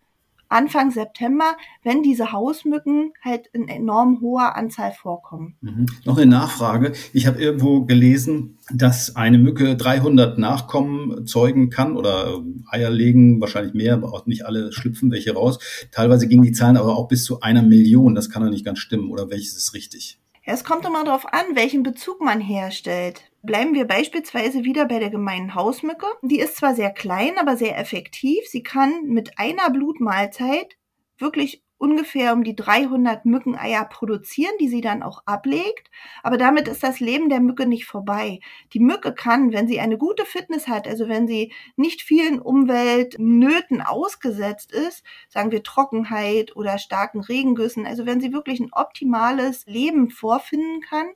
Anfang 0.51 0.91
September, 0.91 1.57
wenn 1.83 2.03
diese 2.03 2.33
Hausmücken 2.33 3.13
halt 3.25 3.47
in 3.53 3.69
enorm 3.69 4.21
hoher 4.21 4.57
Anzahl 4.57 4.93
vorkommen. 4.93 5.57
Mhm. 5.61 5.87
Noch 6.05 6.19
eine 6.19 6.31
Nachfrage. 6.31 6.93
Ich 7.13 7.27
habe 7.27 7.41
irgendwo 7.41 7.85
gelesen, 7.85 8.59
dass 8.73 9.17
eine 9.17 9.39
Mücke 9.39 9.77
300 9.77 10.39
Nachkommen 10.39 11.27
zeugen 11.27 11.71
kann 11.71 11.97
oder 11.97 12.35
äh, 12.35 12.77
Eier 12.77 12.91
legen, 12.91 13.41
wahrscheinlich 13.41 13.75
mehr, 13.75 13.95
aber 13.95 14.13
auch 14.13 14.27
nicht 14.27 14.45
alle 14.45 14.73
schlüpfen 14.73 15.11
welche 15.11 15.35
raus. 15.35 15.59
Teilweise 15.93 16.29
gingen 16.29 16.43
die 16.43 16.53
Zahlen 16.53 16.77
aber 16.77 16.97
auch 16.97 17.09
bis 17.09 17.25
zu 17.25 17.41
einer 17.41 17.63
Million. 17.63 18.15
Das 18.15 18.29
kann 18.29 18.43
doch 18.43 18.51
nicht 18.51 18.65
ganz 18.65 18.81
stimmen. 18.81 19.11
Oder 19.11 19.31
welches 19.31 19.57
ist 19.57 19.73
richtig? 19.73 20.19
Es 20.45 20.65
kommt 20.65 20.85
immer 20.85 21.05
darauf 21.05 21.33
an, 21.33 21.45
welchen 21.55 21.83
Bezug 21.83 22.21
man 22.21 22.41
herstellt. 22.41 23.30
Bleiben 23.43 23.75
wir 23.75 23.87
beispielsweise 23.87 24.65
wieder 24.65 24.85
bei 24.87 24.99
der 24.99 25.11
gemeinen 25.11 25.55
Hausmücke. 25.55 26.07
Die 26.23 26.41
ist 26.41 26.57
zwar 26.57 26.75
sehr 26.75 26.91
klein, 26.91 27.39
aber 27.39 27.57
sehr 27.57 27.79
effektiv. 27.79 28.47
Sie 28.47 28.63
kann 28.63 29.07
mit 29.07 29.39
einer 29.39 29.71
Blutmahlzeit 29.71 30.77
wirklich 31.19 31.63
ungefähr 31.81 32.35
um 32.35 32.45
die 32.45 32.55
300 32.55 33.25
Mückeneier 33.25 33.87
produzieren, 33.87 34.53
die 34.61 34.69
sie 34.69 34.83
dann 34.83 35.03
auch 35.03 35.23
ablegt. 35.25 35.91
Aber 36.23 36.37
damit 36.37 36.69
ist 36.69 36.83
das 36.83 37.01
Leben 37.01 37.31
der 37.31 37.41
Mücke 37.41 37.67
nicht 37.67 37.87
vorbei. 37.87 38.41
Die 38.75 38.81
Mücke 38.81 39.15
kann, 39.15 39.53
wenn 39.53 39.67
sie 39.67 39.81
eine 39.81 39.97
gute 39.97 40.27
Fitness 40.27 40.69
hat, 40.69 40.87
also 40.87 41.09
wenn 41.09 41.27
sie 41.27 41.55
nicht 41.77 42.03
vielen 42.03 42.39
Umweltnöten 42.39 43.81
ausgesetzt 43.81 44.73
ist, 44.73 45.03
sagen 45.31 45.51
wir 45.51 45.63
Trockenheit 45.63 46.55
oder 46.55 46.77
starken 46.77 47.21
Regengüssen, 47.21 47.87
also 47.87 48.05
wenn 48.05 48.21
sie 48.21 48.35
wirklich 48.35 48.61
ein 48.61 48.73
optimales 48.73 49.65
Leben 49.65 50.11
vorfinden 50.11 50.83
kann, 50.83 51.07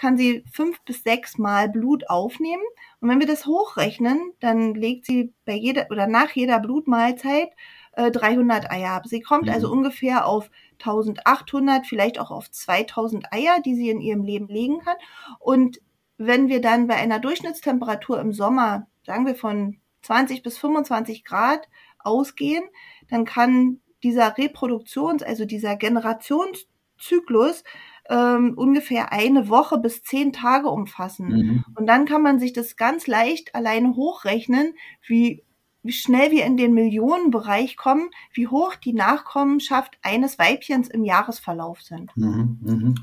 kann 0.00 0.16
sie 0.16 0.44
fünf 0.50 0.82
bis 0.84 1.02
sechs 1.02 1.36
Mal 1.36 1.68
Blut 1.68 2.08
aufnehmen. 2.08 2.62
Und 3.00 3.10
wenn 3.10 3.20
wir 3.20 3.26
das 3.26 3.44
hochrechnen, 3.44 4.32
dann 4.40 4.74
legt 4.74 5.04
sie 5.04 5.34
bei 5.44 5.52
jeder 5.52 5.88
oder 5.90 6.06
nach 6.06 6.30
jeder 6.30 6.58
Blutmahlzeit 6.58 7.50
äh, 7.92 8.10
300 8.10 8.70
Eier 8.70 8.92
ab. 8.92 9.06
Sie 9.06 9.20
kommt 9.20 9.50
also 9.50 9.50
mhm. 9.50 9.54
also 9.54 9.72
ungefähr 9.72 10.26
auf 10.26 10.50
1800, 10.78 11.86
vielleicht 11.86 12.18
auch 12.18 12.30
auf 12.30 12.50
2000 12.50 13.30
Eier, 13.30 13.60
die 13.62 13.74
sie 13.74 13.90
in 13.90 14.00
ihrem 14.00 14.22
Leben 14.22 14.48
legen 14.48 14.80
kann. 14.80 14.96
Und 15.38 15.80
wenn 16.16 16.48
wir 16.48 16.62
dann 16.62 16.86
bei 16.86 16.94
einer 16.94 17.18
Durchschnittstemperatur 17.18 18.20
im 18.20 18.32
Sommer, 18.32 18.86
sagen 19.04 19.26
wir 19.26 19.34
von 19.34 19.80
20 20.00 20.42
bis 20.42 20.56
25 20.56 21.24
Grad 21.24 21.68
ausgehen, 21.98 22.64
dann 23.10 23.26
kann 23.26 23.80
dieser 24.02 24.38
Reproduktions-, 24.38 25.22
also 25.22 25.44
dieser 25.44 25.76
Generationszyklus 25.76 27.64
ähm, 28.10 28.54
ungefähr 28.56 29.12
eine 29.12 29.48
Woche 29.48 29.78
bis 29.78 30.02
zehn 30.02 30.32
Tage 30.32 30.68
umfassen. 30.68 31.28
Mhm. 31.28 31.64
Und 31.76 31.86
dann 31.86 32.04
kann 32.04 32.22
man 32.22 32.38
sich 32.38 32.52
das 32.52 32.76
ganz 32.76 33.06
leicht 33.06 33.54
alleine 33.54 33.94
hochrechnen, 33.94 34.74
wie 35.06 35.44
wie 35.82 35.92
schnell 35.92 36.30
wir 36.30 36.44
in 36.44 36.56
den 36.56 36.74
Millionenbereich 36.74 37.76
kommen, 37.76 38.10
wie 38.34 38.46
hoch 38.46 38.74
die 38.74 38.92
Nachkommenschaft 38.92 39.96
eines 40.02 40.38
Weibchens 40.38 40.88
im 40.88 41.04
Jahresverlauf 41.04 41.80
sind. 41.80 42.10
Mhm, 42.16 42.58
mhm. 42.60 42.94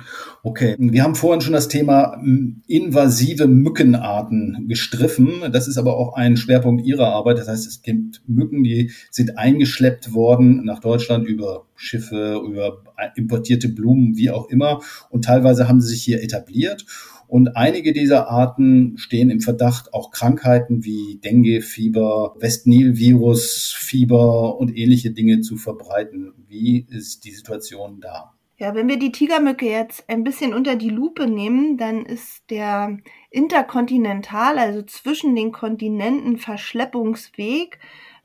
Okay, 0.43 0.75
wir 0.77 1.03
haben 1.03 1.15
vorhin 1.15 1.41
schon 1.41 1.53
das 1.53 1.69
Thema 1.69 2.21
invasive 2.67 3.47
Mückenarten 3.47 4.67
gestriffen. 4.67 5.51
Das 5.51 5.67
ist 5.67 5.77
aber 5.77 5.97
auch 5.97 6.13
ein 6.13 6.37
Schwerpunkt 6.37 6.85
Ihrer 6.85 7.07
Arbeit. 7.07 7.39
Das 7.39 7.47
heißt, 7.47 7.65
es 7.65 7.81
gibt 7.81 8.21
Mücken, 8.27 8.63
die 8.63 8.91
sind 9.09 9.39
eingeschleppt 9.39 10.13
worden 10.13 10.63
nach 10.63 10.79
Deutschland 10.79 11.27
über 11.27 11.65
Schiffe, 11.75 12.39
über 12.47 12.83
importierte 13.15 13.69
Blumen, 13.69 14.17
wie 14.17 14.31
auch 14.31 14.49
immer. 14.49 14.81
Und 15.09 15.25
teilweise 15.25 15.67
haben 15.67 15.81
sie 15.81 15.89
sich 15.89 16.03
hier 16.03 16.21
etabliert. 16.23 16.85
Und 17.27 17.57
einige 17.57 17.91
dieser 17.91 18.29
Arten 18.29 18.97
stehen 18.97 19.29
im 19.29 19.41
Verdacht, 19.41 19.93
auch 19.93 20.11
Krankheiten 20.11 20.85
wie 20.85 21.19
Dengue, 21.23 21.61
Fieber, 21.61 22.35
Westnil-Virus, 22.39 23.75
Fieber 23.77 24.57
und 24.57 24.75
ähnliche 24.75 25.11
Dinge 25.11 25.41
zu 25.41 25.57
verbreiten. 25.57 26.33
Wie 26.47 26.85
ist 26.89 27.25
die 27.25 27.31
Situation 27.31 27.99
da? 27.99 28.33
Ja, 28.59 28.73
wenn 28.73 28.87
wir 28.87 28.97
die 28.97 29.11
Tigermücke 29.11 29.69
jetzt 29.69 30.09
ein 30.09 30.23
bisschen 30.23 30.53
unter 30.53 30.75
die 30.75 30.89
Lupe 30.89 31.27
nehmen, 31.27 31.77
dann 31.77 32.05
ist 32.05 32.49
der 32.49 32.97
interkontinental, 33.29 34.57
also 34.57 34.81
zwischen 34.81 35.35
den 35.35 35.51
Kontinenten 35.51 36.37
Verschleppungsweg 36.37 37.77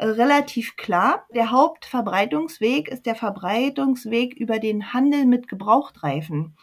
relativ 0.02 0.76
klar. 0.76 1.26
Der 1.34 1.50
Hauptverbreitungsweg 1.50 2.88
ist 2.88 3.06
der 3.06 3.14
Verbreitungsweg 3.14 4.34
über 4.34 4.58
den 4.58 4.92
Handel 4.92 5.26
mit 5.26 5.48
Gebrauchtreifen. 5.48 6.56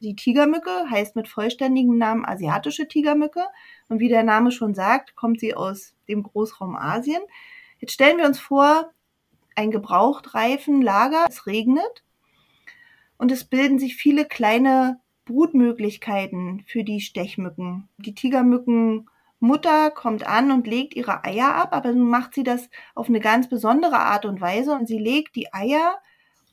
Die 0.00 0.16
Tigermücke 0.16 0.90
heißt 0.90 1.16
mit 1.16 1.28
vollständigem 1.28 1.96
Namen 1.96 2.24
asiatische 2.24 2.88
Tigermücke 2.88 3.44
und 3.88 3.98
wie 3.98 4.08
der 4.08 4.24
Name 4.24 4.50
schon 4.50 4.74
sagt, 4.74 5.16
kommt 5.16 5.40
sie 5.40 5.54
aus 5.54 5.94
dem 6.08 6.22
Großraum 6.22 6.76
Asien. 6.76 7.22
Jetzt 7.78 7.92
stellen 7.92 8.18
wir 8.18 8.26
uns 8.26 8.38
vor, 8.38 8.90
ein 9.54 9.70
Gebrauchtreifenlager, 9.70 11.26
es 11.28 11.46
regnet 11.46 12.04
und 13.16 13.32
es 13.32 13.44
bilden 13.44 13.78
sich 13.78 13.96
viele 13.96 14.26
kleine 14.26 15.00
Brutmöglichkeiten 15.24 16.62
für 16.66 16.84
die 16.84 17.00
Stechmücken. 17.00 17.88
Die 17.98 18.14
Tigermückenmutter 19.40 19.90
kommt 19.90 20.26
an 20.26 20.50
und 20.50 20.66
legt 20.66 20.94
ihre 20.94 21.24
Eier 21.24 21.54
ab, 21.54 21.74
aber 21.74 21.92
nun 21.92 22.08
macht 22.08 22.34
sie 22.34 22.42
das 22.42 22.68
auf 22.94 23.08
eine 23.08 23.20
ganz 23.20 23.48
besondere 23.48 23.98
Art 23.98 24.24
und 24.24 24.40
Weise 24.40 24.72
und 24.72 24.86
sie 24.86 24.98
legt 24.98 25.36
die 25.36 25.52
Eier 25.52 25.98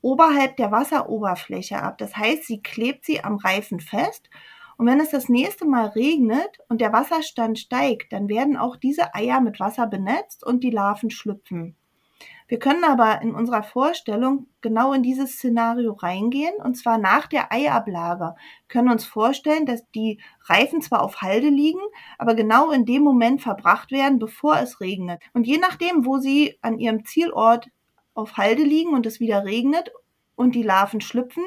oberhalb 0.02 0.58
der 0.58 0.72
Wasseroberfläche 0.72 1.82
ab. 1.82 1.98
Das 1.98 2.16
heißt, 2.16 2.44
sie 2.46 2.62
klebt 2.62 3.06
sie 3.06 3.24
am 3.24 3.38
Reifen 3.38 3.80
fest. 3.80 4.30
Und 4.76 4.88
wenn 4.88 5.00
es 5.00 5.12
das 5.12 5.30
nächste 5.30 5.66
Mal 5.66 5.88
regnet 5.88 6.58
und 6.68 6.82
der 6.82 6.92
Wasserstand 6.92 7.60
steigt, 7.60 8.12
dann 8.12 8.28
werden 8.28 8.58
auch 8.58 8.76
diese 8.76 9.14
Eier 9.14 9.40
mit 9.40 9.60
Wasser 9.60 9.88
benetzt 9.88 10.44
und 10.44 10.64
die 10.64 10.72
Larven 10.72 11.10
schlüpfen. 11.10 11.78
Wir 12.48 12.60
können 12.60 12.84
aber 12.84 13.22
in 13.22 13.34
unserer 13.34 13.64
Vorstellung 13.64 14.48
genau 14.62 14.94
in 14.94 15.04
dieses 15.04 15.34
Szenario 15.34 15.94
reingehen 15.94 16.56
und 16.64 16.76
zwar 16.76 16.98
nach 16.98 17.28
der 17.28 17.52
Eiablage. 17.52 18.36
Wir 18.36 18.68
können 18.68 18.90
uns 18.90 19.06
vorstellen, 19.06 19.66
dass 19.66 19.90
die 19.92 20.20
Reifen 20.46 20.82
zwar 20.82 21.02
auf 21.02 21.22
Halde 21.22 21.50
liegen, 21.50 21.82
aber 22.18 22.36
genau 22.36 22.72
in 22.72 22.86
dem 22.86 23.04
Moment 23.04 23.42
verbracht 23.42 23.92
werden, 23.92 24.20
bevor 24.20 24.58
es 24.58 24.80
regnet. 24.82 25.22
Und 25.34 25.48
je 25.48 25.58
nachdem, 25.58 26.06
wo 26.06 26.18
sie 26.18 26.58
an 26.62 26.80
ihrem 26.80 27.06
Zielort 27.06 27.70
auf 28.14 28.38
Halde 28.38 28.64
liegen 28.64 28.94
und 28.94 29.06
es 29.06 29.20
wieder 29.20 29.46
regnet 29.46 29.92
und 30.36 30.56
die 30.56 30.64
Larven 30.64 31.02
schlüpfen, 31.02 31.44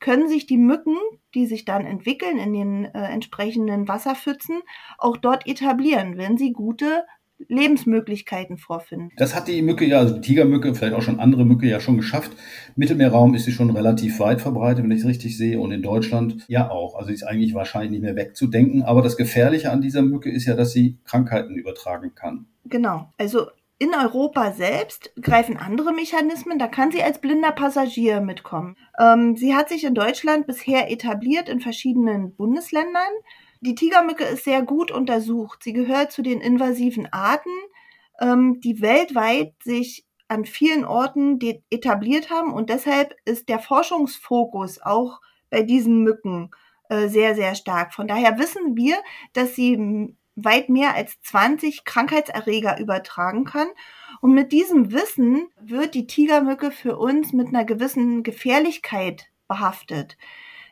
können 0.00 0.28
sich 0.28 0.46
die 0.46 0.56
Mücken, 0.56 0.96
die 1.34 1.46
sich 1.46 1.64
dann 1.64 1.84
entwickeln 1.84 2.38
in 2.38 2.54
den 2.54 2.84
äh, 2.86 3.02
entsprechenden 3.08 3.86
Wasserpfützen, 3.86 4.62
auch 4.98 5.18
dort 5.18 5.46
etablieren, 5.46 6.16
wenn 6.16 6.38
sie 6.38 6.52
gute 6.52 7.04
Lebensmöglichkeiten 7.48 8.58
vorfinden. 8.58 9.10
Das 9.16 9.34
hat 9.34 9.48
die 9.48 9.62
Mücke 9.62 9.84
ja, 9.84 9.98
also 9.98 10.14
die 10.14 10.20
Tigermücke, 10.20 10.74
vielleicht 10.74 10.94
auch 10.94 11.02
schon 11.02 11.20
andere 11.20 11.44
Mücke 11.44 11.66
ja 11.66 11.80
schon 11.80 11.96
geschafft. 11.96 12.32
Mittelmeerraum 12.76 13.34
ist 13.34 13.44
sie 13.44 13.52
schon 13.52 13.70
relativ 13.70 14.20
weit 14.20 14.40
verbreitet, 14.40 14.84
wenn 14.84 14.90
ich 14.90 15.00
es 15.00 15.06
richtig 15.06 15.36
sehe, 15.36 15.58
und 15.60 15.72
in 15.72 15.82
Deutschland 15.82 16.44
ja 16.48 16.70
auch. 16.70 16.94
Also 16.94 17.08
sie 17.08 17.14
ist 17.14 17.22
eigentlich 17.22 17.54
wahrscheinlich 17.54 17.92
nicht 17.92 18.02
mehr 18.02 18.16
wegzudenken. 18.16 18.82
Aber 18.82 19.02
das 19.02 19.16
Gefährliche 19.16 19.70
an 19.70 19.80
dieser 19.80 20.02
Mücke 20.02 20.30
ist 20.30 20.46
ja, 20.46 20.54
dass 20.54 20.72
sie 20.72 20.98
Krankheiten 21.04 21.54
übertragen 21.54 22.14
kann. 22.14 22.46
Genau. 22.64 23.12
Also 23.18 23.46
in 23.78 23.94
Europa 23.94 24.52
selbst 24.52 25.10
greifen 25.20 25.56
andere 25.56 25.94
Mechanismen. 25.94 26.58
Da 26.58 26.68
kann 26.68 26.90
sie 26.92 27.02
als 27.02 27.18
blinder 27.18 27.50
Passagier 27.50 28.20
mitkommen. 28.20 28.76
Ähm, 28.98 29.36
sie 29.36 29.54
hat 29.54 29.70
sich 29.70 29.84
in 29.84 29.94
Deutschland 29.94 30.46
bisher 30.46 30.90
etabliert 30.90 31.48
in 31.48 31.60
verschiedenen 31.60 32.34
Bundesländern. 32.34 33.10
Die 33.60 33.74
Tigermücke 33.74 34.24
ist 34.24 34.44
sehr 34.44 34.62
gut 34.62 34.90
untersucht. 34.90 35.62
Sie 35.62 35.72
gehört 35.72 36.12
zu 36.12 36.22
den 36.22 36.40
invasiven 36.40 37.12
Arten, 37.12 37.50
ähm, 38.20 38.60
die 38.60 38.80
weltweit 38.80 39.54
sich 39.62 40.06
an 40.28 40.44
vielen 40.44 40.84
Orten 40.84 41.38
etabliert 41.70 42.30
haben. 42.30 42.52
Und 42.52 42.70
deshalb 42.70 43.14
ist 43.24 43.48
der 43.48 43.58
Forschungsfokus 43.58 44.80
auch 44.80 45.20
bei 45.50 45.62
diesen 45.62 46.02
Mücken 46.02 46.50
äh, 46.88 47.08
sehr, 47.08 47.34
sehr 47.34 47.54
stark. 47.54 47.92
Von 47.94 48.08
daher 48.08 48.38
wissen 48.38 48.76
wir, 48.76 48.96
dass 49.32 49.54
sie 49.54 50.14
weit 50.36 50.68
mehr 50.68 50.94
als 50.94 51.20
20 51.22 51.84
Krankheitserreger 51.84 52.78
übertragen 52.78 53.44
kann. 53.44 53.68
Und 54.20 54.32
mit 54.32 54.52
diesem 54.52 54.92
Wissen 54.92 55.48
wird 55.60 55.94
die 55.94 56.06
Tigermücke 56.06 56.70
für 56.70 56.96
uns 56.96 57.32
mit 57.32 57.48
einer 57.48 57.64
gewissen 57.64 58.22
Gefährlichkeit 58.22 59.26
behaftet. 59.48 60.16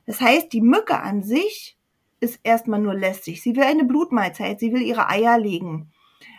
Das 0.07 0.21
heißt, 0.21 0.53
die 0.53 0.61
Mücke 0.61 1.01
an 1.01 1.23
sich 1.23 1.78
ist 2.21 2.41
erstmal 2.43 2.81
nur 2.81 2.95
lästig. 2.95 3.43
Sie 3.43 3.55
will 3.57 3.65
eine 3.65 3.85
Blutmahlzeit, 3.85 4.61
sie 4.61 4.73
will 4.73 4.83
ihre 4.83 5.09
Eier 5.09 5.39
legen. 5.39 5.93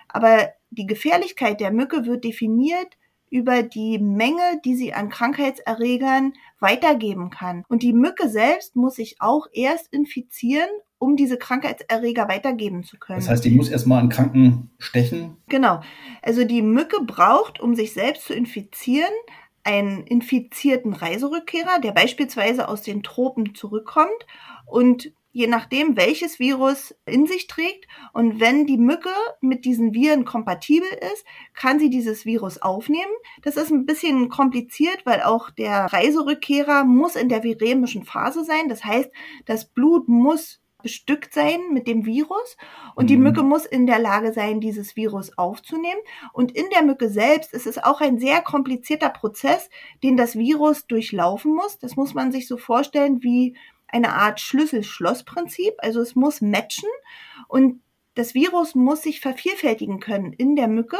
Aber 0.07 0.49
die 0.71 0.85
Gefährlichkeit 0.87 1.59
der 1.59 1.71
Mücke 1.71 2.05
wird 2.05 2.23
definiert 2.23 2.97
über 3.31 3.61
die 3.63 3.99
Menge, 3.99 4.59
die 4.65 4.75
sie 4.75 4.93
an 4.93 5.09
Krankheitserregern 5.09 6.33
weitergeben 6.59 7.29
kann. 7.29 7.63
Und 7.67 7.83
die 7.83 7.93
Mücke 7.93 8.27
selbst 8.27 8.75
muss 8.75 8.95
sich 8.95 9.17
auch 9.19 9.47
erst 9.53 9.93
infizieren, 9.93 10.69
um 10.97 11.15
diese 11.15 11.37
Krankheitserreger 11.37 12.27
weitergeben 12.27 12.83
zu 12.83 12.97
können. 12.97 13.19
Das 13.19 13.29
heißt, 13.29 13.45
die 13.45 13.51
muss 13.51 13.69
erstmal 13.69 13.99
einen 13.99 14.09
Kranken 14.09 14.71
stechen? 14.79 15.37
Genau. 15.47 15.81
Also 16.21 16.43
die 16.43 16.61
Mücke 16.61 17.03
braucht, 17.03 17.59
um 17.59 17.75
sich 17.75 17.93
selbst 17.93 18.25
zu 18.25 18.33
infizieren, 18.33 19.13
einen 19.63 20.03
infizierten 20.05 20.93
Reiserückkehrer, 20.93 21.79
der 21.79 21.91
beispielsweise 21.91 22.67
aus 22.67 22.81
den 22.81 23.03
Tropen 23.03 23.53
zurückkommt 23.55 24.25
und 24.65 25.11
je 25.31 25.47
nachdem, 25.47 25.95
welches 25.95 26.39
Virus 26.39 26.95
in 27.05 27.27
sich 27.27 27.47
trägt. 27.47 27.87
Und 28.13 28.39
wenn 28.39 28.65
die 28.65 28.77
Mücke 28.77 29.13
mit 29.41 29.65
diesen 29.65 29.93
Viren 29.93 30.25
kompatibel 30.25 30.87
ist, 31.13 31.25
kann 31.53 31.79
sie 31.79 31.89
dieses 31.89 32.25
Virus 32.25 32.61
aufnehmen. 32.61 33.11
Das 33.43 33.55
ist 33.55 33.71
ein 33.71 33.85
bisschen 33.85 34.29
kompliziert, 34.29 35.05
weil 35.05 35.21
auch 35.21 35.49
der 35.51 35.85
Reiserückkehrer 35.85 36.83
muss 36.83 37.15
in 37.15 37.29
der 37.29 37.43
viremischen 37.43 38.03
Phase 38.03 38.43
sein. 38.43 38.69
Das 38.69 38.83
heißt, 38.83 39.11
das 39.45 39.65
Blut 39.65 40.07
muss 40.07 40.61
bestückt 40.81 41.33
sein 41.33 41.59
mit 41.73 41.87
dem 41.87 42.05
Virus 42.05 42.55
und 42.95 43.03
mhm. 43.05 43.07
die 43.07 43.17
Mücke 43.17 43.43
muss 43.43 43.65
in 43.65 43.85
der 43.85 43.99
Lage 43.99 44.31
sein, 44.31 44.61
dieses 44.61 44.95
Virus 44.95 45.37
aufzunehmen. 45.37 45.99
Und 46.33 46.53
in 46.55 46.69
der 46.69 46.83
Mücke 46.83 47.09
selbst 47.09 47.53
ist 47.53 47.67
es 47.67 47.77
auch 47.77 48.01
ein 48.01 48.17
sehr 48.17 48.41
komplizierter 48.41 49.09
Prozess, 49.09 49.69
den 50.03 50.15
das 50.15 50.37
Virus 50.37 50.87
durchlaufen 50.87 51.53
muss. 51.53 51.79
Das 51.79 51.95
muss 51.97 52.13
man 52.13 52.31
sich 52.31 52.47
so 52.47 52.57
vorstellen 52.57 53.21
wie 53.21 53.57
eine 53.91 54.13
Art 54.13 54.39
Schlüssel-Schloss-Prinzip. 54.39 55.73
Also 55.79 56.01
es 56.01 56.15
muss 56.15 56.41
matchen 56.41 56.89
und 57.47 57.81
das 58.15 58.33
Virus 58.33 58.75
muss 58.75 59.03
sich 59.03 59.21
vervielfältigen 59.21 59.99
können 59.99 60.33
in 60.33 60.55
der 60.55 60.67
Mücke. 60.67 60.97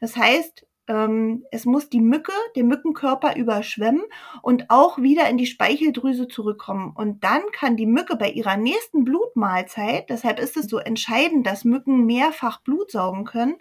Das 0.00 0.16
heißt, 0.16 0.66
ähm, 0.90 1.44
es 1.52 1.66
muss 1.66 1.88
die 1.88 2.00
Mücke, 2.00 2.32
den 2.56 2.66
Mückenkörper 2.66 3.36
überschwemmen 3.36 4.02
und 4.42 4.70
auch 4.70 4.98
wieder 4.98 5.28
in 5.30 5.38
die 5.38 5.46
Speicheldrüse 5.46 6.26
zurückkommen. 6.26 6.92
Und 6.96 7.22
dann 7.22 7.42
kann 7.52 7.76
die 7.76 7.86
Mücke 7.86 8.16
bei 8.16 8.30
ihrer 8.30 8.56
nächsten 8.56 9.04
Blutmahlzeit, 9.04 10.10
deshalb 10.10 10.40
ist 10.40 10.56
es 10.56 10.66
so 10.66 10.78
entscheidend, 10.78 11.46
dass 11.46 11.64
Mücken 11.64 12.06
mehrfach 12.06 12.60
Blut 12.62 12.90
saugen 12.90 13.24
können, 13.24 13.56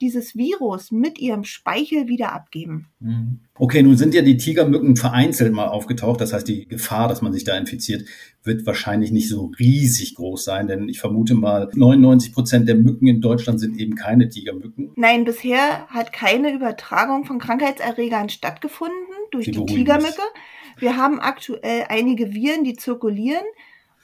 dieses 0.00 0.36
Virus 0.36 0.90
mit 0.90 1.18
ihrem 1.18 1.44
Speichel 1.44 2.08
wieder 2.08 2.32
abgeben. 2.32 2.88
Mhm. 3.00 3.40
Okay, 3.54 3.82
nun 3.82 3.96
sind 3.96 4.14
ja 4.14 4.22
die 4.22 4.36
Tigermücken 4.36 4.96
vereinzelt 4.96 5.52
mal 5.52 5.68
aufgetaucht. 5.68 6.20
Das 6.20 6.32
heißt, 6.32 6.46
die 6.46 6.66
Gefahr, 6.68 7.08
dass 7.08 7.22
man 7.22 7.32
sich 7.32 7.44
da 7.44 7.56
infiziert, 7.56 8.04
wird 8.44 8.66
wahrscheinlich 8.66 9.10
nicht 9.10 9.28
so 9.28 9.52
riesig 9.58 10.14
groß 10.14 10.44
sein, 10.44 10.68
denn 10.68 10.88
ich 10.88 11.00
vermute 11.00 11.34
mal, 11.34 11.68
99 11.74 12.32
Prozent 12.32 12.68
der 12.68 12.76
Mücken 12.76 13.06
in 13.06 13.20
Deutschland 13.20 13.60
sind 13.60 13.78
eben 13.78 13.94
keine 13.94 14.28
Tigermücken. 14.28 14.92
Nein, 14.96 15.24
bisher 15.24 15.86
hat 15.88 16.12
keine 16.12 16.54
Übertragung 16.54 17.24
von 17.24 17.38
Krankheitserregern 17.38 18.28
stattgefunden 18.28 18.96
durch 19.30 19.46
die, 19.46 19.52
die 19.52 19.66
Tigermücke. 19.66 20.22
Wir 20.78 20.96
haben 20.96 21.20
aktuell 21.20 21.86
einige 21.88 22.32
Viren, 22.32 22.64
die 22.64 22.76
zirkulieren. 22.76 23.44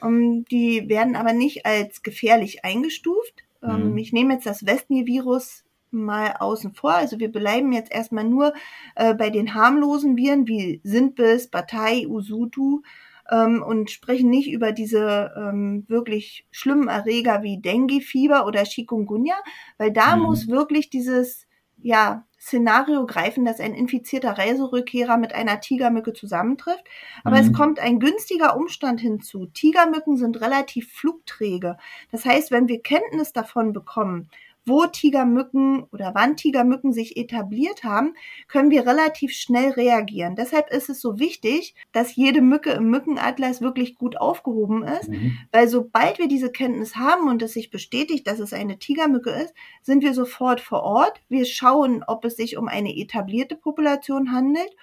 Ähm, 0.03 0.45
die 0.51 0.89
werden 0.89 1.17
aber 1.17 1.33
nicht 1.33 1.67
als 1.67 2.03
gefährlich 2.03 2.65
eingestuft. 2.65 3.45
Ähm, 3.63 3.93
mhm. 3.93 3.99
Ich 3.99 4.13
nehme 4.13 4.35
jetzt 4.35 4.47
das 4.47 4.67
Westnil-Virus 4.67 5.64
mal 6.03 6.37
außen 6.39 6.75
vor. 6.75 6.93
Also 6.93 7.19
wir 7.19 7.31
bleiben 7.31 7.73
jetzt 7.73 7.93
erstmal 7.93 8.25
nur 8.25 8.53
äh, 8.97 9.15
bei 9.15 9.31
den 9.31 9.55
harmlosen 9.55 10.17
Viren 10.17 10.47
wie 10.47 10.81
Sintbis, 10.85 11.49
Batai, 11.49 12.07
Usutu 12.07 12.83
ähm, 13.31 13.63
und 13.63 13.91
sprechen 13.91 14.31
nicht 14.31 14.51
über 14.51 14.73
diese 14.73 15.33
ähm, 15.37 15.85
wirklich 15.89 16.47
schlimmen 16.51 16.89
Erreger 16.89 17.43
wie 17.43 17.61
Dengue-Fieber 17.61 18.47
oder 18.47 18.65
Chikungunya, 18.65 19.37
weil 19.79 19.93
da 19.93 20.17
mhm. 20.17 20.23
muss 20.25 20.49
wirklich 20.49 20.91
dieses 20.91 21.47
ja, 21.85 22.25
Szenario 22.41 23.07
greifen, 23.07 23.45
dass 23.45 23.61
ein 23.61 23.75
infizierter 23.75 24.39
Reiserückkehrer 24.39 25.17
mit 25.17 25.35
einer 25.35 25.61
Tigermücke 25.61 26.13
zusammentrifft. 26.13 26.85
Aber 27.25 27.41
mhm. 27.41 27.49
es 27.49 27.53
kommt 27.53 27.79
ein 27.79 28.01
günstiger 28.01 28.57
Umstand 28.57 29.01
hinzu. 29.01 29.47
Tigermücken 29.47 30.17
sind 30.17 30.41
relativ 30.41 30.93
flugträge. 30.93 31.77
Das 32.11 32.25
heißt, 32.25 32.51
wenn 32.51 32.69
wir 32.69 32.83
Kenntnis 32.83 33.33
davon 33.33 33.73
bekommen, 33.73 34.31
wo 34.67 34.87
Tigermücken 34.87 35.85
oder 35.93 36.13
wann 36.15 36.37
Tigermücken 36.37 36.93
sich 36.93 37.17
etabliert 37.17 37.85
haben, 37.85 38.15
können 38.49 38.71
wir 38.71 38.87
relativ 38.87 39.33
schnell 39.33 39.71
reagieren. 39.71 40.37
Deshalb 40.37 40.71
ist 40.71 40.89
es 40.89 41.01
so 41.01 41.19
wichtig, 41.19 41.75
dass 41.93 42.17
jede 42.17 42.41
Mücke 42.41 42.71
im 42.71 42.91
Mückenatlas 42.91 43.61
wirklich 43.61 43.97
gut 43.97 44.17
aufgehoben 44.17 44.83
ist, 44.83 45.11
mhm. 45.11 45.39
weil 45.53 45.69
sobald 45.69 46.19
wir 46.19 46.29
diese 46.29 46.51
Kenntnis 46.51 46.97
haben 46.97 47.29
und 47.29 47.43
es 47.43 47.53
sich 47.53 47.71
bestätigt, 47.71 48.27
dass 48.27 48.39
es 48.39 48.53
eine 48.53 48.79
Tigermücke 48.79 49.31
ist, 49.31 49.55
sind 49.83 50.03
wir 50.03 50.15
sofort 50.15 50.61
vor 50.61 50.83
Ort. 50.83 51.21
Wir 51.29 51.45
schauen, 51.45 52.03
ob 52.07 52.25
es 52.25 52.37
sich 52.37 52.57
um 52.57 52.69
eine 52.69 52.97
etablierte 52.97 53.57
Population 53.57 54.33
handelt 54.33 54.75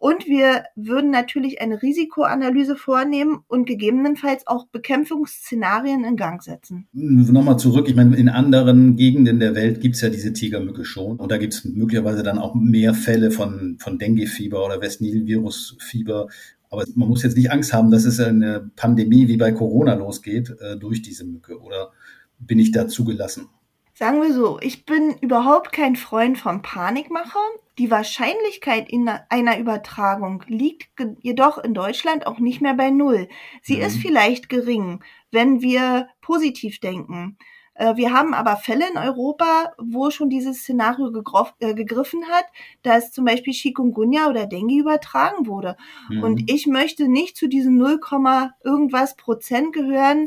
und 0.00 0.26
wir 0.26 0.64
würden 0.76 1.10
natürlich 1.10 1.60
eine 1.60 1.82
Risikoanalyse 1.82 2.74
vornehmen 2.74 3.44
und 3.48 3.66
gegebenenfalls 3.66 4.46
auch 4.46 4.66
Bekämpfungsszenarien 4.68 6.04
in 6.04 6.16
Gang 6.16 6.42
setzen. 6.42 6.88
Nochmal 6.94 7.58
zurück, 7.58 7.86
ich 7.86 7.94
meine, 7.94 8.16
in 8.16 8.30
anderen 8.30 8.96
Gegenden 8.96 9.40
der 9.40 9.54
Welt 9.54 9.82
gibt 9.82 9.96
es 9.96 10.00
ja 10.00 10.08
diese 10.08 10.32
Tigermücke 10.32 10.86
schon. 10.86 11.18
Und 11.18 11.30
da 11.30 11.36
gibt 11.36 11.52
es 11.52 11.66
möglicherweise 11.66 12.22
dann 12.22 12.38
auch 12.38 12.54
mehr 12.54 12.94
Fälle 12.94 13.30
von, 13.30 13.76
von 13.78 13.98
Dengue-Fieber 13.98 14.64
oder 14.64 14.80
Westnil-Virus-Fieber. 14.80 16.28
Aber 16.70 16.84
man 16.94 17.08
muss 17.08 17.22
jetzt 17.22 17.36
nicht 17.36 17.52
Angst 17.52 17.74
haben, 17.74 17.90
dass 17.90 18.06
es 18.06 18.18
eine 18.20 18.70
Pandemie 18.76 19.28
wie 19.28 19.36
bei 19.36 19.52
Corona 19.52 19.92
losgeht 19.92 20.56
äh, 20.60 20.78
durch 20.78 21.02
diese 21.02 21.26
Mücke. 21.26 21.60
Oder 21.60 21.90
bin 22.38 22.58
ich 22.58 22.72
da 22.72 22.88
zugelassen? 22.88 23.48
Sagen 24.00 24.22
wir 24.22 24.32
so, 24.32 24.58
ich 24.62 24.86
bin 24.86 25.14
überhaupt 25.20 25.72
kein 25.72 25.94
Freund 25.94 26.38
von 26.38 26.62
Panikmacher. 26.62 27.38
Die 27.76 27.90
Wahrscheinlichkeit 27.90 28.88
in 28.88 29.10
einer 29.28 29.58
Übertragung 29.58 30.42
liegt 30.46 30.88
jedoch 31.20 31.58
in 31.58 31.74
Deutschland 31.74 32.26
auch 32.26 32.38
nicht 32.38 32.62
mehr 32.62 32.72
bei 32.72 32.88
Null. 32.88 33.28
Sie 33.60 33.76
mhm. 33.76 33.82
ist 33.82 33.98
vielleicht 33.98 34.48
gering, 34.48 35.04
wenn 35.32 35.60
wir 35.60 36.08
positiv 36.22 36.80
denken. 36.80 37.36
Äh, 37.74 37.96
wir 37.96 38.14
haben 38.14 38.32
aber 38.32 38.56
Fälle 38.56 38.88
in 38.90 38.96
Europa, 38.96 39.72
wo 39.76 40.10
schon 40.10 40.30
dieses 40.30 40.60
Szenario 40.60 41.12
äh, 41.58 41.74
gegriffen 41.74 42.24
hat, 42.30 42.46
dass 42.82 43.12
zum 43.12 43.26
Beispiel 43.26 43.52
Chikungunya 43.52 44.30
oder 44.30 44.46
Dengue 44.46 44.80
übertragen 44.80 45.46
wurde. 45.46 45.76
Mhm. 46.08 46.22
Und 46.22 46.50
ich 46.50 46.66
möchte 46.66 47.06
nicht 47.06 47.36
zu 47.36 47.48
diesen 47.48 47.76
0, 47.76 48.00
irgendwas 48.64 49.16
Prozent 49.16 49.74
gehören, 49.74 50.26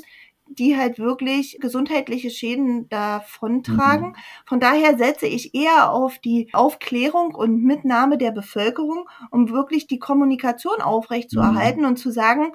die 0.60 0.78
halt 0.78 1.00
wirklich 1.00 1.58
gesundheitliche 1.60 2.30
Schäden 2.30 2.89
davontragen. 2.89 4.10
Mhm. 4.10 4.16
Von 4.46 4.60
daher 4.60 4.98
setze 4.98 5.28
ich 5.28 5.54
eher 5.54 5.92
auf 5.92 6.20
die 6.20 6.50
Aufklärung 6.54 7.36
und 7.36 7.63
Mitnahme 7.63 8.18
der 8.18 8.32
Bevölkerung, 8.32 9.10
um 9.32 9.50
wirklich 9.50 9.88
die 9.88 10.00
Kommunikation 10.00 10.82
aufrechtzuerhalten 10.82 11.82
mhm. 11.82 11.88
und 11.89 11.98
zu 11.98 12.12
sagen, 12.12 12.54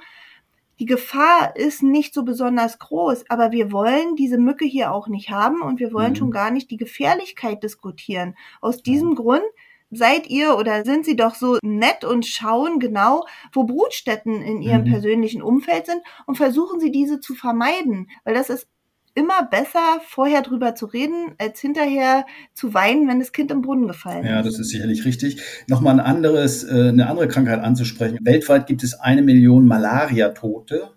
die 0.78 0.86
Gefahr 0.86 1.56
ist 1.56 1.82
nicht 1.82 2.14
so 2.14 2.24
besonders 2.24 2.78
groß, 2.78 3.24
aber 3.28 3.50
wir 3.50 3.72
wollen 3.72 4.14
diese 4.14 4.38
Mücke 4.38 4.64
hier 4.64 4.92
auch 4.92 5.08
nicht 5.08 5.30
haben 5.30 5.60
und 5.60 5.80
wir 5.80 5.92
wollen 5.92 6.12
mhm. 6.12 6.16
schon 6.16 6.30
gar 6.30 6.52
nicht 6.52 6.70
die 6.70 6.76
Gefährlichkeit 6.76 7.64
diskutieren. 7.64 8.36
Aus 8.60 8.82
diesem 8.82 9.16
Grund 9.16 9.42
seid 9.90 10.28
ihr 10.28 10.56
oder 10.56 10.84
sind 10.84 11.04
sie 11.04 11.16
doch 11.16 11.34
so 11.34 11.58
nett 11.62 12.04
und 12.04 12.26
schauen 12.26 12.78
genau, 12.78 13.24
wo 13.52 13.64
Brutstätten 13.64 14.42
in 14.42 14.60
ihrem 14.60 14.82
mhm. 14.82 14.92
persönlichen 14.92 15.42
Umfeld 15.42 15.86
sind 15.86 16.00
und 16.26 16.36
versuchen 16.36 16.80
sie 16.80 16.90
diese 16.90 17.20
zu 17.20 17.34
vermeiden, 17.34 18.08
weil 18.24 18.34
das 18.34 18.50
ist 18.50 18.68
immer 19.14 19.42
besser, 19.42 20.00
vorher 20.06 20.42
drüber 20.42 20.74
zu 20.76 20.86
reden, 20.86 21.34
als 21.38 21.60
hinterher 21.60 22.24
zu 22.54 22.72
weinen, 22.72 23.08
wenn 23.08 23.18
das 23.18 23.32
Kind 23.32 23.50
im 23.50 23.62
Brunnen 23.62 23.88
gefallen 23.88 24.24
ist. 24.24 24.30
Ja, 24.30 24.42
das 24.42 24.58
ist 24.60 24.68
sicherlich 24.68 25.04
richtig. 25.04 25.42
Nochmal 25.66 25.94
ein 25.94 26.06
anderes, 26.06 26.62
äh, 26.62 26.88
eine 26.88 27.08
andere 27.08 27.26
Krankheit 27.26 27.60
anzusprechen. 27.60 28.18
Weltweit 28.22 28.68
gibt 28.68 28.84
es 28.84 28.94
eine 28.94 29.22
Million 29.22 29.66
Malaria-Tote 29.66 30.90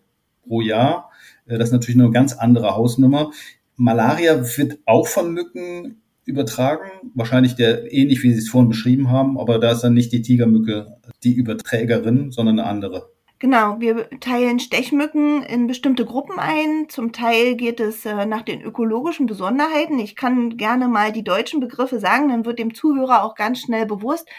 pro 0.43 0.61
Jahr. 0.61 1.09
Äh, 1.47 1.57
das 1.57 1.69
ist 1.69 1.73
natürlich 1.73 1.99
eine 1.99 2.11
ganz 2.11 2.33
andere 2.33 2.75
Hausnummer. 2.75 3.31
Malaria 3.75 4.39
wird 4.57 4.77
auch 4.85 5.07
von 5.07 5.33
Mücken 5.33 6.00
übertragen. 6.25 6.89
Wahrscheinlich 7.13 7.55
der 7.55 7.91
ähnlich, 7.91 8.23
wie 8.23 8.31
Sie 8.31 8.39
es 8.39 8.49
vorhin 8.49 8.69
beschrieben 8.69 9.09
haben, 9.09 9.39
aber 9.39 9.59
da 9.59 9.71
ist 9.71 9.81
dann 9.81 9.93
nicht 9.93 10.11
die 10.11 10.21
Tigermücke 10.21 10.97
die 11.23 11.33
Überträgerin, 11.33 12.31
sondern 12.31 12.59
eine 12.59 12.67
andere. 12.67 13.11
Genau, 13.41 13.79
wir 13.79 14.07
teilen 14.19 14.59
Stechmücken 14.59 15.41
in 15.41 15.65
bestimmte 15.65 16.05
Gruppen 16.05 16.37
ein. 16.37 16.89
Zum 16.89 17.11
Teil 17.11 17.55
geht 17.55 17.79
es 17.79 18.05
äh, 18.05 18.27
nach 18.27 18.43
den 18.43 18.61
ökologischen 18.61 19.25
Besonderheiten. 19.25 19.97
Ich 19.97 20.15
kann 20.15 20.57
gerne 20.57 20.87
mal 20.87 21.11
die 21.11 21.23
deutschen 21.23 21.59
Begriffe 21.59 21.99
sagen, 21.99 22.29
dann 22.29 22.45
wird 22.45 22.59
dem 22.59 22.75
Zuhörer 22.75 23.23
auch 23.23 23.33
ganz 23.33 23.61
schnell 23.61 23.87
bewusst, 23.87 24.29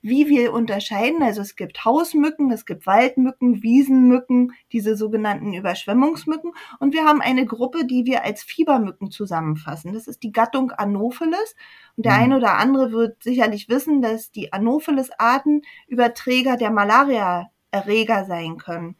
wie 0.00 0.28
wir 0.28 0.52
unterscheiden. 0.52 1.22
Also 1.22 1.40
es 1.40 1.56
gibt 1.56 1.84
Hausmücken, 1.84 2.50
es 2.50 2.66
gibt 2.66 2.86
Waldmücken, 2.86 3.62
Wiesenmücken, 3.62 4.52
diese 4.72 4.96
sogenannten 4.96 5.54
Überschwemmungsmücken. 5.54 6.52
Und 6.78 6.94
wir 6.94 7.04
haben 7.04 7.20
eine 7.20 7.46
Gruppe, 7.46 7.84
die 7.84 8.04
wir 8.04 8.24
als 8.24 8.42
Fiebermücken 8.42 9.10
zusammenfassen. 9.10 9.92
Das 9.92 10.06
ist 10.06 10.22
die 10.22 10.32
Gattung 10.32 10.70
Anopheles. 10.70 11.54
Und 11.96 12.06
der 12.06 12.14
mhm. 12.14 12.22
eine 12.22 12.36
oder 12.36 12.56
andere 12.56 12.92
wird 12.92 13.22
sicherlich 13.22 13.68
wissen, 13.68 14.02
dass 14.02 14.30
die 14.30 14.52
Anopheles-Arten 14.52 15.62
Überträger 15.88 16.56
der 16.56 16.70
Malaria-Erreger 16.70 18.24
sein 18.24 18.58
können. 18.58 18.96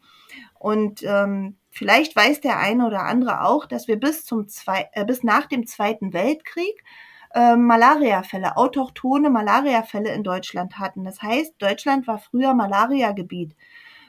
Und 0.57 1.03
ähm, 1.03 1.57
vielleicht 1.69 2.15
weiß 2.15 2.41
der 2.41 2.59
eine 2.59 2.85
oder 2.85 3.03
andere 3.03 3.45
auch, 3.45 3.65
dass 3.65 3.87
wir 3.87 3.97
bis 3.97 4.25
zum 4.25 4.47
zwei, 4.49 4.89
äh, 4.91 5.05
bis 5.05 5.23
nach 5.23 5.45
dem 5.45 5.65
Zweiten 5.65 6.11
Weltkrieg 6.13 6.83
äh, 7.33 7.55
Malariafälle, 7.55 8.57
autochtone 8.57 9.29
Malariafälle 9.29 10.13
in 10.13 10.23
Deutschland 10.23 10.79
hatten. 10.79 11.03
Das 11.03 11.21
heißt, 11.21 11.55
Deutschland 11.59 12.07
war 12.07 12.19
früher 12.19 12.53
Malariagebiet. 12.53 13.55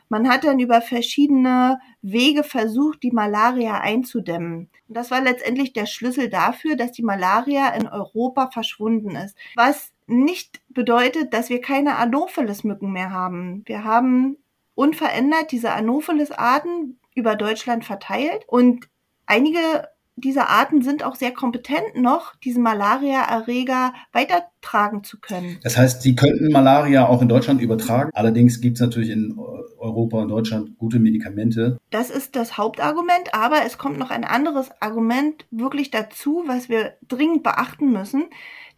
Man 0.08 0.28
hat 0.28 0.42
dann 0.42 0.58
über 0.58 0.80
verschiedene 0.80 1.78
Wege 2.02 2.42
versucht, 2.42 3.04
die 3.04 3.12
Malaria 3.12 3.80
einzudämmen. 3.80 4.68
Und 4.88 4.96
das 4.96 5.12
war 5.12 5.20
letztendlich 5.20 5.72
der 5.72 5.86
Schlüssel 5.86 6.28
dafür, 6.28 6.74
dass 6.74 6.90
die 6.90 7.04
Malaria 7.04 7.68
in 7.68 7.86
Europa 7.86 8.50
verschwunden 8.50 9.14
ist. 9.14 9.36
Was 9.54 9.92
nicht 10.08 10.60
bedeutet, 10.68 11.32
dass 11.32 11.48
wir 11.48 11.60
keine 11.60 11.96
Anopheles-Mücken 11.96 12.90
mehr 12.90 13.12
haben. 13.12 13.62
Wir 13.66 13.84
haben 13.84 14.36
unverändert 14.74 15.52
diese 15.52 15.72
Anopheles-Arten 15.72 16.98
über 17.14 17.36
Deutschland 17.36 17.84
verteilt 17.84 18.44
und 18.48 18.88
einige 19.26 19.88
diese 20.16 20.48
Arten 20.48 20.82
sind 20.82 21.02
auch 21.04 21.14
sehr 21.14 21.32
kompetent 21.32 21.96
noch, 21.96 22.34
diesen 22.36 22.62
Malaria-Erreger 22.62 23.94
weitertragen 24.12 25.02
zu 25.02 25.18
können. 25.18 25.58
Das 25.62 25.76
heißt, 25.76 26.02
sie 26.02 26.14
könnten 26.14 26.52
Malaria 26.52 27.06
auch 27.06 27.22
in 27.22 27.28
Deutschland 27.28 27.60
übertragen. 27.60 28.10
Allerdings 28.14 28.60
gibt 28.60 28.76
es 28.76 28.80
natürlich 28.80 29.10
in 29.10 29.36
Europa 29.78 30.18
und 30.18 30.28
Deutschland 30.28 30.78
gute 30.78 30.98
Medikamente. 30.98 31.78
Das 31.90 32.10
ist 32.10 32.36
das 32.36 32.58
Hauptargument, 32.58 33.34
aber 33.34 33.64
es 33.64 33.78
kommt 33.78 33.98
noch 33.98 34.10
ein 34.10 34.24
anderes 34.24 34.70
Argument 34.80 35.46
wirklich 35.50 35.90
dazu, 35.90 36.44
was 36.46 36.68
wir 36.68 36.94
dringend 37.08 37.42
beachten 37.42 37.92
müssen. 37.92 38.24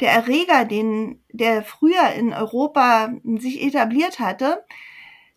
Der 0.00 0.12
Erreger, 0.12 0.64
den, 0.64 1.20
der 1.32 1.62
früher 1.62 2.12
in 2.16 2.32
Europa 2.32 3.12
sich 3.38 3.62
etabliert 3.62 4.20
hatte, 4.20 4.64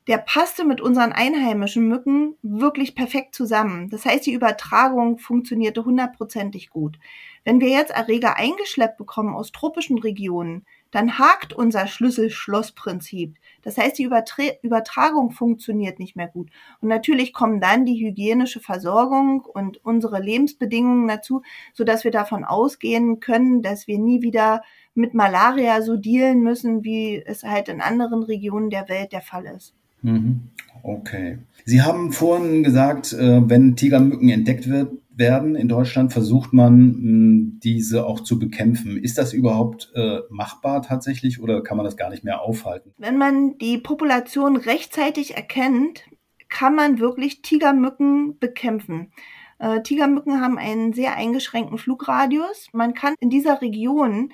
der 0.07 0.19
passte 0.19 0.65
mit 0.65 0.81
unseren 0.81 1.11
einheimischen 1.11 1.87
Mücken 1.87 2.35
wirklich 2.43 2.93
perfekt 2.93 3.33
zusammen. 3.33 3.89
Das 3.89 4.05
heißt, 4.05 4.25
die 4.25 4.33
Übertragung 4.33 5.17
funktionierte 5.17 5.83
hundertprozentig 5.83 6.69
gut. 6.69 6.99
Wenn 7.43 7.59
wir 7.59 7.69
jetzt 7.69 7.91
Erreger 7.91 8.37
eingeschleppt 8.37 8.97
bekommen 8.97 9.33
aus 9.35 9.51
tropischen 9.51 9.97
Regionen, 9.97 10.65
dann 10.91 11.17
hakt 11.17 11.53
unser 11.53 11.87
Schlüssel-Schloss-Prinzip. 11.87 13.35
Das 13.63 13.77
heißt, 13.77 13.97
die 13.97 14.03
Übertra 14.03 14.43
Übertragung 14.61 15.31
funktioniert 15.31 15.97
nicht 15.97 16.15
mehr 16.15 16.27
gut. 16.27 16.51
Und 16.81 16.89
natürlich 16.89 17.33
kommen 17.33 17.59
dann 17.59 17.85
die 17.85 17.99
hygienische 17.99 18.59
Versorgung 18.59 19.41
und 19.41 19.83
unsere 19.83 20.21
Lebensbedingungen 20.21 21.07
dazu, 21.07 21.41
sodass 21.73 22.03
wir 22.03 22.11
davon 22.11 22.43
ausgehen 22.43 23.19
können, 23.19 23.63
dass 23.63 23.87
wir 23.87 23.97
nie 23.97 24.21
wieder 24.21 24.61
mit 24.93 25.13
Malaria 25.15 25.81
so 25.81 25.97
dealen 25.97 26.41
müssen, 26.41 26.83
wie 26.83 27.21
es 27.25 27.43
halt 27.43 27.69
in 27.69 27.81
anderen 27.81 28.23
Regionen 28.23 28.69
der 28.69 28.87
Welt 28.87 29.11
der 29.11 29.21
Fall 29.21 29.45
ist. 29.47 29.73
Mhm. 30.05 30.41
Okay. 30.83 31.39
Sie 31.65 31.81
haben 31.81 32.11
vorhin 32.11 32.63
gesagt, 32.63 33.11
äh, 33.13 33.41
wenn 33.49 33.75
Tigermücken 33.75 34.29
entdeckt 34.29 34.69
wird, 34.69 34.91
werden 35.09 35.55
in 35.55 35.67
Deutschland, 35.67 36.13
versucht 36.13 36.53
man, 36.53 37.59
diese 37.63 38.05
auch 38.05 38.19
zu 38.19 38.37
bekämpfen. 38.37 38.97
Ist 38.97 39.17
das 39.17 39.33
überhaupt 39.33 39.91
äh, 39.95 40.19
machbar 40.29 40.81
tatsächlich 40.81 41.41
oder 41.41 41.63
kann 41.63 41.77
man 41.77 41.85
das 41.85 41.97
gar 41.97 42.09
nicht 42.09 42.23
mehr 42.23 42.41
aufhalten? 42.41 42.93
Wenn 42.97 43.17
man 43.17 43.57
die 43.57 43.77
Population 43.77 44.57
rechtzeitig 44.57 45.35
erkennt, 45.35 46.03
kann 46.49 46.75
man 46.75 46.99
wirklich 46.99 47.41
Tigermücken 47.41 48.37
bekämpfen. 48.39 49.11
Äh, 49.57 49.81
Tigermücken 49.81 50.41
haben 50.41 50.57
einen 50.57 50.93
sehr 50.93 51.15
eingeschränkten 51.15 51.77
Flugradius. 51.77 52.67
Man 52.73 52.93
kann 52.93 53.15
in 53.19 53.29
dieser 53.29 53.61
Region 53.61 54.31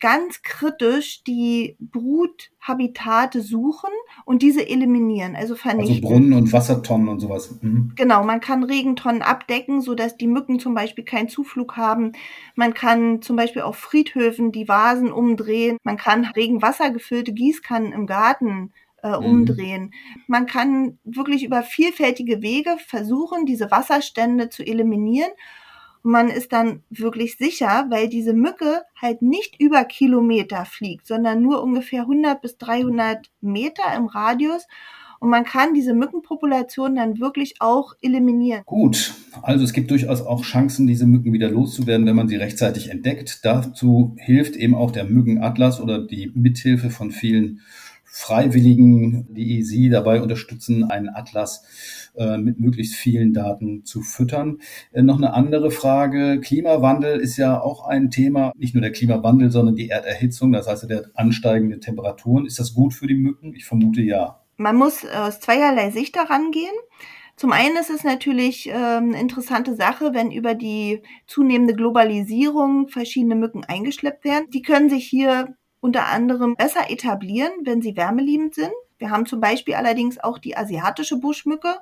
ganz 0.00 0.42
kritisch 0.42 1.22
die 1.24 1.76
Bruthabitate 1.78 3.42
suchen 3.42 3.90
und 4.24 4.42
diese 4.42 4.68
eliminieren, 4.68 5.36
also 5.36 5.54
vernichten. 5.54 6.04
Also 6.04 6.08
Brunnen 6.08 6.32
und 6.32 6.52
Wassertonnen 6.52 7.08
und 7.08 7.20
sowas. 7.20 7.58
Mhm. 7.60 7.92
Genau, 7.96 8.24
man 8.24 8.40
kann 8.40 8.64
Regentonnen 8.64 9.22
abdecken, 9.22 9.80
so 9.80 9.94
dass 9.94 10.16
die 10.16 10.26
Mücken 10.26 10.58
zum 10.58 10.74
Beispiel 10.74 11.04
keinen 11.04 11.28
Zuflug 11.28 11.76
haben. 11.76 12.12
Man 12.54 12.74
kann 12.74 13.22
zum 13.22 13.36
Beispiel 13.36 13.62
auf 13.62 13.76
Friedhöfen 13.76 14.50
die 14.52 14.68
Vasen 14.68 15.12
umdrehen. 15.12 15.76
Man 15.84 15.96
kann 15.96 16.24
regenwassergefüllte 16.24 17.32
Gießkannen 17.32 17.92
im 17.92 18.06
Garten 18.06 18.72
äh, 19.02 19.10
mhm. 19.10 19.24
umdrehen. 19.24 19.82
Mhm. 19.82 20.22
Man 20.26 20.46
kann 20.46 20.98
wirklich 21.04 21.44
über 21.44 21.62
vielfältige 21.62 22.42
Wege 22.42 22.76
versuchen, 22.86 23.46
diese 23.46 23.70
Wasserstände 23.70 24.48
zu 24.48 24.62
eliminieren 24.62 25.30
und 26.02 26.12
man 26.12 26.28
ist 26.28 26.52
dann 26.52 26.82
wirklich 26.90 27.36
sicher, 27.36 27.86
weil 27.90 28.08
diese 28.08 28.32
Mücke 28.32 28.82
halt 29.00 29.22
nicht 29.22 29.60
über 29.60 29.84
Kilometer 29.84 30.64
fliegt, 30.64 31.06
sondern 31.06 31.42
nur 31.42 31.62
ungefähr 31.62 32.02
100 32.02 32.40
bis 32.40 32.56
300 32.58 33.30
Meter 33.40 33.82
im 33.96 34.06
Radius. 34.06 34.66
Und 35.20 35.28
man 35.28 35.44
kann 35.44 35.74
diese 35.74 35.92
Mückenpopulation 35.92 36.94
dann 36.94 37.20
wirklich 37.20 37.56
auch 37.58 37.92
eliminieren. 38.00 38.62
Gut, 38.64 39.14
also 39.42 39.64
es 39.64 39.74
gibt 39.74 39.90
durchaus 39.90 40.22
auch 40.22 40.42
Chancen, 40.42 40.86
diese 40.86 41.06
Mücken 41.06 41.34
wieder 41.34 41.50
loszuwerden, 41.50 42.06
wenn 42.06 42.16
man 42.16 42.28
sie 42.28 42.36
rechtzeitig 42.36 42.88
entdeckt. 42.88 43.44
Dazu 43.44 44.16
hilft 44.18 44.56
eben 44.56 44.74
auch 44.74 44.90
der 44.90 45.04
Mückenatlas 45.04 45.78
oder 45.82 46.06
die 46.06 46.32
Mithilfe 46.34 46.88
von 46.88 47.10
vielen 47.10 47.60
Freiwilligen, 48.12 49.32
die 49.32 49.62
Sie 49.62 49.88
dabei 49.88 50.20
unterstützen, 50.20 50.84
einen 50.90 51.08
Atlas 51.08 52.10
äh, 52.16 52.38
mit 52.38 52.58
möglichst 52.58 52.94
vielen 52.94 53.32
Daten 53.32 53.84
zu 53.84 54.02
füttern. 54.02 54.58
Äh, 54.90 55.02
noch 55.02 55.16
eine 55.16 55.32
andere 55.32 55.70
Frage. 55.70 56.40
Klimawandel 56.40 57.20
ist 57.20 57.36
ja 57.36 57.60
auch 57.60 57.86
ein 57.86 58.10
Thema, 58.10 58.52
nicht 58.56 58.74
nur 58.74 58.82
der 58.82 58.90
Klimawandel, 58.90 59.52
sondern 59.52 59.76
die 59.76 59.90
Erderhitzung, 59.90 60.50
das 60.52 60.66
heißt 60.66 60.90
der 60.90 61.10
ansteigende 61.14 61.78
Temperaturen. 61.78 62.46
Ist 62.46 62.58
das 62.58 62.74
gut 62.74 62.94
für 62.94 63.06
die 63.06 63.14
Mücken? 63.14 63.54
Ich 63.54 63.64
vermute 63.64 64.02
ja. 64.02 64.40
Man 64.56 64.76
muss 64.76 65.06
aus 65.06 65.38
zweierlei 65.38 65.90
Sicht 65.90 66.16
daran 66.16 66.50
gehen. 66.50 66.74
Zum 67.36 67.52
einen 67.52 67.76
ist 67.76 67.88
es 67.88 68.04
natürlich 68.04 68.68
äh, 68.68 68.72
eine 68.72 69.18
interessante 69.18 69.74
Sache, 69.76 70.12
wenn 70.12 70.30
über 70.30 70.54
die 70.54 71.00
zunehmende 71.26 71.74
Globalisierung 71.74 72.88
verschiedene 72.88 73.36
Mücken 73.36 73.64
eingeschleppt 73.64 74.24
werden. 74.24 74.50
Die 74.50 74.60
können 74.60 74.90
sich 74.90 75.06
hier 75.06 75.54
unter 75.80 76.06
anderem 76.06 76.56
besser 76.56 76.90
etablieren, 76.90 77.52
wenn 77.64 77.82
sie 77.82 77.96
wärmeliebend 77.96 78.54
sind. 78.54 78.72
Wir 78.98 79.10
haben 79.10 79.26
zum 79.26 79.40
Beispiel 79.40 79.74
allerdings 79.74 80.18
auch 80.18 80.38
die 80.38 80.56
asiatische 80.56 81.16
Buschmücke, 81.16 81.76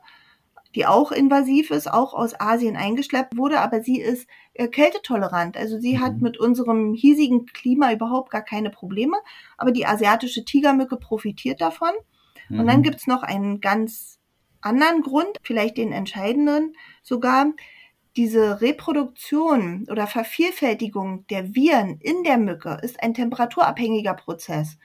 die 0.75 0.87
auch 0.87 1.11
invasiv 1.11 1.71
ist, 1.71 1.91
auch 1.91 2.15
aus 2.15 2.39
Asien 2.39 2.77
eingeschleppt 2.77 3.37
wurde, 3.37 3.61
aber 3.61 3.83
sie 3.83 4.01
ist 4.01 4.29
äh, 4.55 4.69
kältetolerant. 4.69 5.57
Also 5.57 5.79
sie 5.79 5.97
mhm. 5.97 6.01
hat 6.01 6.21
mit 6.21 6.39
unserem 6.39 6.95
hiesigen 6.95 7.47
Klima 7.47 7.93
überhaupt 7.93 8.31
gar 8.31 8.43
keine 8.43 8.71
Probleme, 8.71 9.17
aber 9.57 9.73
die 9.73 9.87
asiatische 9.87 10.45
Tigermücke 10.45 10.97
profitiert 10.97 11.61
davon. 11.61 11.91
Mhm. 12.49 12.61
Und 12.61 12.67
dann 12.67 12.79
mhm. 12.79 12.83
gibt's 12.83 13.07
noch 13.07 13.23
einen 13.23 13.61
ganz 13.61 14.21
anderen 14.61 15.03
Grund, 15.03 15.39
vielleicht 15.43 15.77
den 15.77 15.93
entscheidenden 15.93 16.75
sogar 17.03 17.47
diese 18.19 18.61
Reproduktion 18.61 19.87
oder 19.89 20.09
Vervielfältigung 20.09 21.25
der 21.29 21.55
Viren 21.55 22.01
in 22.01 22.25
der 22.25 22.37
Mücke 22.37 22.77
ist 22.83 23.01
ein 23.01 23.15
temperaturabhängiger 23.15 24.15
Prozess. 24.15 24.77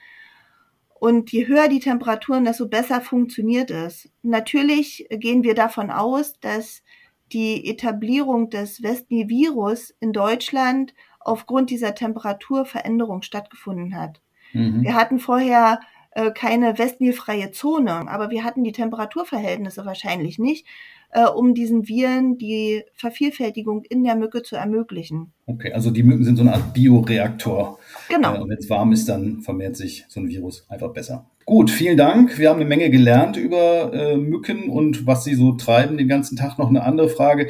Und 1.00 1.32
je 1.32 1.48
höher 1.48 1.66
die 1.66 1.80
Temperaturen, 1.80 2.44
desto 2.44 2.68
besser 2.68 3.00
funktioniert 3.00 3.72
es. 3.72 4.08
Natürlich 4.22 5.08
gehen 5.10 5.42
wir 5.42 5.56
davon 5.56 5.90
aus, 5.90 6.38
dass 6.38 6.84
die 7.32 7.68
Etablierung 7.68 8.50
des 8.50 8.84
Westnil-Virus 8.84 9.92
in 9.98 10.12
Deutschland 10.12 10.94
aufgrund 11.18 11.70
dieser 11.70 11.96
Temperaturveränderung 11.96 13.22
stattgefunden 13.22 13.96
hat. 13.96 14.20
Mhm. 14.52 14.84
Wir 14.84 14.94
hatten 14.94 15.18
vorher 15.18 15.80
äh, 16.12 16.30
keine 16.30 16.78
Westnilfreie 16.78 17.50
Zone, 17.50 18.08
aber 18.08 18.30
wir 18.30 18.44
hatten 18.44 18.62
die 18.62 18.70
Temperaturverhältnisse 18.70 19.84
wahrscheinlich 19.84 20.38
nicht 20.38 20.66
äh, 21.14 21.24
um 21.24 21.54
diesen 21.54 21.88
Viren 21.88 22.38
die 22.38 22.82
Vervielfältigung 22.94 23.84
in 23.88 24.04
der 24.04 24.16
Mücke 24.16 24.42
zu 24.42 24.56
ermöglichen. 24.56 25.32
Okay, 25.46 25.72
also 25.72 25.90
die 25.90 26.02
Mücken 26.02 26.24
sind 26.24 26.36
so 26.36 26.42
eine 26.42 26.54
Art 26.54 26.74
Bioreaktor. 26.74 27.78
Genau. 28.08 28.34
Äh, 28.34 28.40
und 28.40 28.50
wenn 28.50 28.58
es 28.58 28.68
warm 28.68 28.92
ist, 28.92 29.08
dann 29.08 29.40
vermehrt 29.40 29.76
sich 29.76 30.04
so 30.08 30.20
ein 30.20 30.28
Virus 30.28 30.66
einfach 30.68 30.92
besser. 30.92 31.30
Gut, 31.46 31.70
vielen 31.70 31.96
Dank. 31.96 32.38
Wir 32.38 32.50
haben 32.50 32.60
eine 32.60 32.68
Menge 32.68 32.90
gelernt 32.90 33.36
über 33.36 33.92
äh, 33.92 34.16
Mücken 34.16 34.68
und 34.68 35.06
was 35.06 35.24
sie 35.24 35.34
so 35.34 35.52
treiben 35.52 35.96
den 35.96 36.08
ganzen 36.08 36.36
Tag. 36.36 36.58
Noch 36.58 36.68
eine 36.68 36.82
andere 36.82 37.08
Frage. 37.08 37.48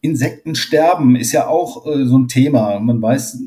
Insektensterben 0.00 1.14
ist 1.14 1.32
ja 1.32 1.46
auch 1.46 1.86
äh, 1.86 2.04
so 2.06 2.18
ein 2.18 2.28
Thema. 2.28 2.80
Man 2.80 3.00
weiß 3.00 3.38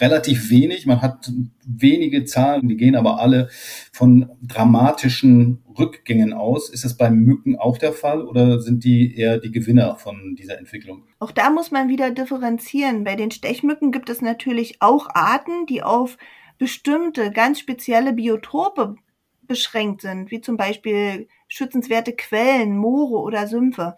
relativ 0.00 0.50
wenig, 0.50 0.86
man 0.86 1.02
hat 1.02 1.30
wenige 1.66 2.24
Zahlen, 2.24 2.68
die 2.68 2.76
gehen 2.76 2.96
aber 2.96 3.20
alle 3.20 3.48
von 3.92 4.30
dramatischen 4.42 5.62
Rückgängen 5.78 6.32
aus. 6.32 6.70
Ist 6.70 6.84
das 6.84 6.96
bei 6.96 7.10
Mücken 7.10 7.56
auch 7.56 7.78
der 7.78 7.92
Fall 7.92 8.22
oder 8.22 8.60
sind 8.60 8.84
die 8.84 9.16
eher 9.16 9.38
die 9.38 9.52
Gewinner 9.52 9.96
von 9.96 10.36
dieser 10.36 10.58
Entwicklung? 10.58 11.04
Auch 11.18 11.32
da 11.32 11.50
muss 11.50 11.70
man 11.70 11.88
wieder 11.88 12.10
differenzieren. 12.10 13.04
Bei 13.04 13.16
den 13.16 13.30
Stechmücken 13.30 13.92
gibt 13.92 14.10
es 14.10 14.20
natürlich 14.20 14.76
auch 14.80 15.08
Arten, 15.14 15.66
die 15.66 15.82
auf 15.82 16.16
bestimmte 16.58 17.30
ganz 17.30 17.60
spezielle 17.60 18.12
Biotope 18.12 18.96
beschränkt 19.42 20.02
sind, 20.02 20.30
wie 20.30 20.40
zum 20.40 20.56
Beispiel 20.56 21.28
schützenswerte 21.48 22.12
Quellen, 22.12 22.76
Moore 22.76 23.20
oder 23.22 23.46
Sümpfe. 23.46 23.96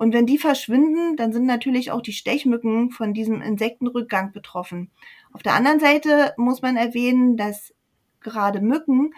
Und 0.00 0.14
wenn 0.14 0.24
die 0.24 0.38
verschwinden, 0.38 1.14
dann 1.18 1.30
sind 1.30 1.44
natürlich 1.44 1.90
auch 1.90 2.00
die 2.00 2.14
Stechmücken 2.14 2.90
von 2.90 3.12
diesem 3.12 3.42
Insektenrückgang 3.42 4.32
betroffen. 4.32 4.90
Auf 5.34 5.42
der 5.42 5.52
anderen 5.52 5.78
Seite 5.78 6.32
muss 6.38 6.62
man 6.62 6.78
erwähnen, 6.78 7.36
dass 7.36 7.74
gerade 8.20 8.62
Mücken 8.62 9.12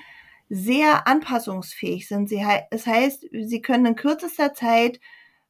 sehr 0.48 1.06
anpassungsfähig 1.06 2.08
sind. 2.08 2.28
Sie, 2.28 2.44
das 2.72 2.88
heißt, 2.88 3.28
sie 3.30 3.62
können 3.62 3.86
in 3.86 3.94
kürzester 3.94 4.54
Zeit 4.54 4.98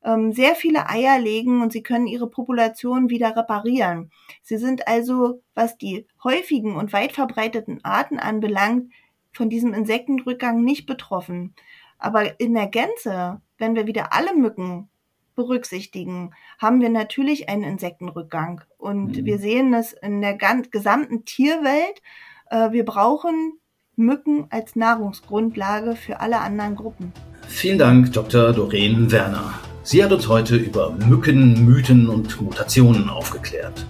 ähm, 0.04 0.32
sehr 0.32 0.54
viele 0.54 0.90
Eier 0.90 1.18
legen 1.18 1.62
und 1.62 1.72
sie 1.72 1.82
können 1.82 2.06
ihre 2.06 2.28
Population 2.28 3.08
wieder 3.08 3.34
reparieren. 3.34 4.10
Sie 4.42 4.58
sind 4.58 4.86
also, 4.86 5.40
was 5.54 5.78
die 5.78 6.06
häufigen 6.22 6.76
und 6.76 6.92
weit 6.92 7.12
verbreiteten 7.12 7.82
Arten 7.86 8.18
anbelangt, 8.18 8.92
von 9.32 9.48
diesem 9.48 9.72
Insektenrückgang 9.72 10.62
nicht 10.62 10.84
betroffen. 10.84 11.54
Aber 11.96 12.38
in 12.38 12.52
der 12.52 12.66
Gänze, 12.66 13.40
wenn 13.56 13.74
wir 13.74 13.86
wieder 13.86 14.12
alle 14.12 14.34
Mücken 14.34 14.90
berücksichtigen, 15.34 16.32
haben 16.58 16.80
wir 16.80 16.88
natürlich 16.88 17.48
einen 17.48 17.64
Insektenrückgang. 17.64 18.62
Und 18.78 19.16
mhm. 19.16 19.24
wir 19.24 19.38
sehen 19.38 19.74
es 19.74 19.92
in 19.92 20.20
der 20.20 20.36
gesamten 20.36 21.24
Tierwelt. 21.24 22.02
Äh, 22.50 22.72
wir 22.72 22.84
brauchen 22.84 23.54
Mücken 23.96 24.46
als 24.50 24.76
Nahrungsgrundlage 24.76 25.96
für 25.96 26.20
alle 26.20 26.40
anderen 26.40 26.76
Gruppen. 26.76 27.12
Vielen 27.48 27.78
Dank, 27.78 28.12
Dr. 28.12 28.52
Doreen 28.52 29.10
Werner. 29.12 29.54
Sie 29.82 30.02
hat 30.02 30.12
uns 30.12 30.28
heute 30.28 30.56
über 30.56 30.92
Mücken, 30.92 31.66
Mythen 31.66 32.08
und 32.08 32.40
Mutationen 32.40 33.10
aufgeklärt. 33.10 33.84